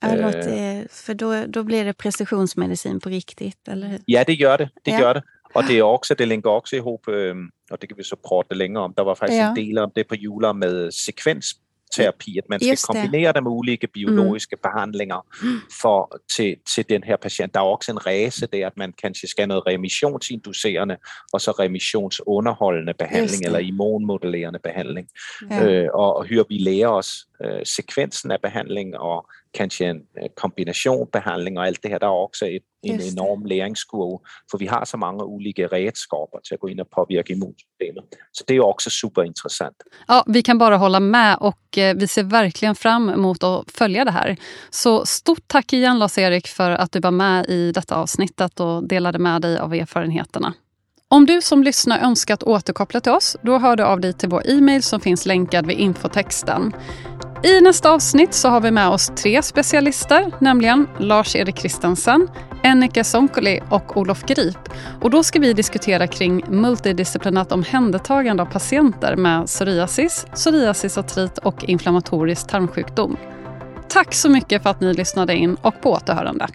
Ja, 0.00 0.14
låter, 0.14 0.86
för 0.90 1.14
då, 1.14 1.46
då 1.46 1.64
blir 1.64 1.84
det 1.84 1.94
precisionsmedicin 1.94 3.00
på 3.00 3.08
riktigt, 3.08 3.68
eller 3.68 3.98
Ja, 4.06 4.24
det 4.24 4.34
gör 4.34 4.58
det. 4.58 4.70
Det 4.84 4.90
ja. 4.90 5.00
gör 5.00 5.14
det. 5.14 5.22
Og 5.54 5.64
det 5.64 5.78
er 5.78 5.82
også, 5.82 6.14
det 6.14 6.28
linker 6.28 6.50
også 6.50 6.76
ihop, 6.76 7.08
øh, 7.08 7.36
og 7.70 7.80
det 7.80 7.88
kan 7.88 7.98
vi 7.98 8.02
så 8.02 8.16
prate 8.26 8.54
længere 8.54 8.84
om. 8.84 8.94
Der 8.96 9.02
var 9.02 9.14
faktisk 9.14 9.38
ja. 9.38 9.50
en 9.50 9.56
del 9.56 9.78
om 9.78 9.92
det 9.96 10.08
på 10.08 10.14
juler 10.14 10.52
med 10.52 10.90
sekvensterapi, 10.90 12.38
at 12.38 12.44
man 12.48 12.60
skal 12.60 12.78
kombinere 12.94 13.32
det 13.32 13.42
med 13.42 13.50
ulike 13.50 13.86
biologiske 13.86 14.56
mm. 14.56 14.60
behandlinger 14.62 15.26
for, 15.80 16.20
til, 16.36 16.56
til 16.74 16.84
den 16.88 17.04
her 17.04 17.16
patient. 17.16 17.54
Der 17.54 17.60
er 17.60 17.64
også 17.64 17.92
en 17.92 18.06
ræse 18.06 18.46
der, 18.46 18.66
at 18.66 18.76
man 18.76 18.92
kanskje 19.02 19.28
skal 19.28 19.42
have 19.42 19.48
noget 19.48 19.66
remissionsinducerende, 19.66 20.96
og 21.32 21.40
så 21.40 21.50
remissionsunderholdende 21.50 22.94
behandling, 22.94 23.44
eller 23.44 23.58
immunmodellerende 23.58 24.58
behandling. 24.58 25.08
Ja. 25.50 25.66
Øh, 25.66 25.88
og, 25.94 26.16
og 26.16 26.24
hyrer 26.24 26.44
vi 26.48 26.58
lærer 26.58 26.88
os 26.88 27.26
øh, 27.44 27.60
sekvensen 27.64 28.30
af 28.30 28.40
behandling, 28.42 28.98
og 28.98 29.28
kanskje 29.54 29.90
en 29.90 30.02
øh, 30.22 30.28
kombinationsbehandling 30.36 31.58
og 31.58 31.66
alt 31.66 31.82
det 31.82 31.90
her. 31.90 31.98
Der 31.98 32.06
er 32.06 32.26
også 32.26 32.46
et, 32.46 32.62
en 32.82 33.00
enorm 33.00 33.44
læringskurve, 33.44 34.18
for 34.50 34.58
vi 34.58 34.66
har 34.66 34.84
så 34.84 34.96
mange 34.96 35.24
olika 35.24 35.66
redskaper 35.66 36.38
till 36.44 36.54
att 36.54 36.60
gå 36.60 36.68
in 36.68 36.80
och 36.80 36.90
påverka 36.90 37.32
immunsystemet. 37.32 38.04
Så 38.32 38.44
det 38.46 38.54
är 38.54 38.60
också 38.60 38.90
superintressant. 38.90 39.76
Ja, 40.08 40.24
vi 40.26 40.42
kan 40.42 40.58
bara 40.58 40.76
hålla 40.76 41.00
med 41.00 41.36
och 41.40 41.78
eh, 41.78 41.96
vi 41.96 42.06
ser 42.06 42.22
verkligen 42.22 42.74
fram 42.74 43.08
emot 43.08 43.44
att 43.44 43.70
följa 43.70 44.04
det 44.04 44.10
här. 44.10 44.36
Så 44.70 45.06
stort 45.06 45.44
tack 45.46 45.72
igen 45.72 45.98
Lars-Erik 45.98 46.48
för 46.48 46.70
att 46.70 46.92
du 46.92 47.00
var 47.00 47.10
med 47.10 47.46
i 47.46 47.72
detta 47.72 47.96
avsnittet 47.96 48.60
och 48.60 48.88
delade 48.88 49.18
med 49.18 49.42
dig 49.42 49.58
av 49.58 49.74
erfarenheterna. 49.74 50.54
Om 51.10 51.26
du 51.26 51.40
som 51.40 51.62
lyssnar 51.62 51.98
önskar 51.98 52.34
att 52.34 52.42
återkoppla 52.42 53.00
till 53.00 53.12
oss, 53.12 53.36
då 53.42 53.58
hör 53.58 53.76
du 53.76 53.82
av 53.82 54.00
dig 54.00 54.12
till 54.12 54.28
vår 54.28 54.50
e-mail 54.50 54.82
som 54.82 55.00
finns 55.00 55.26
länkad 55.26 55.66
vid 55.66 55.78
infotexten. 55.78 56.72
I 57.42 57.60
nästa 57.60 57.90
avsnitt 57.90 58.34
så 58.34 58.48
har 58.48 58.60
vi 58.60 58.70
med 58.70 58.88
oss 58.88 59.12
tre 59.16 59.42
specialister, 59.42 60.32
nämligen 60.38 60.88
Lars-Erik 60.98 61.56
Kristensen, 61.56 62.28
Ennike 62.62 63.04
Sonkoli 63.04 63.60
och 63.70 63.96
Olof 63.96 64.24
Grip. 64.26 64.68
Och 65.02 65.10
då 65.10 65.22
ska 65.22 65.38
vi 65.38 65.52
diskutera 65.52 66.06
kring 66.06 66.44
multidisciplinärt 66.48 67.52
omhändertagande 67.52 68.42
av 68.42 68.46
patienter 68.46 69.16
med 69.16 69.46
psoriasis, 69.46 70.26
psoriasisartrit 70.34 71.38
och 71.38 71.64
inflammatorisk 71.64 72.46
tarmsjukdom. 72.46 73.16
Tack 73.88 74.14
så 74.14 74.28
mycket 74.28 74.62
för 74.62 74.70
att 74.70 74.80
ni 74.80 74.94
lyssnade 74.94 75.36
in 75.36 75.56
och 75.62 75.80
på 75.80 75.92
återhörande. 75.92 76.46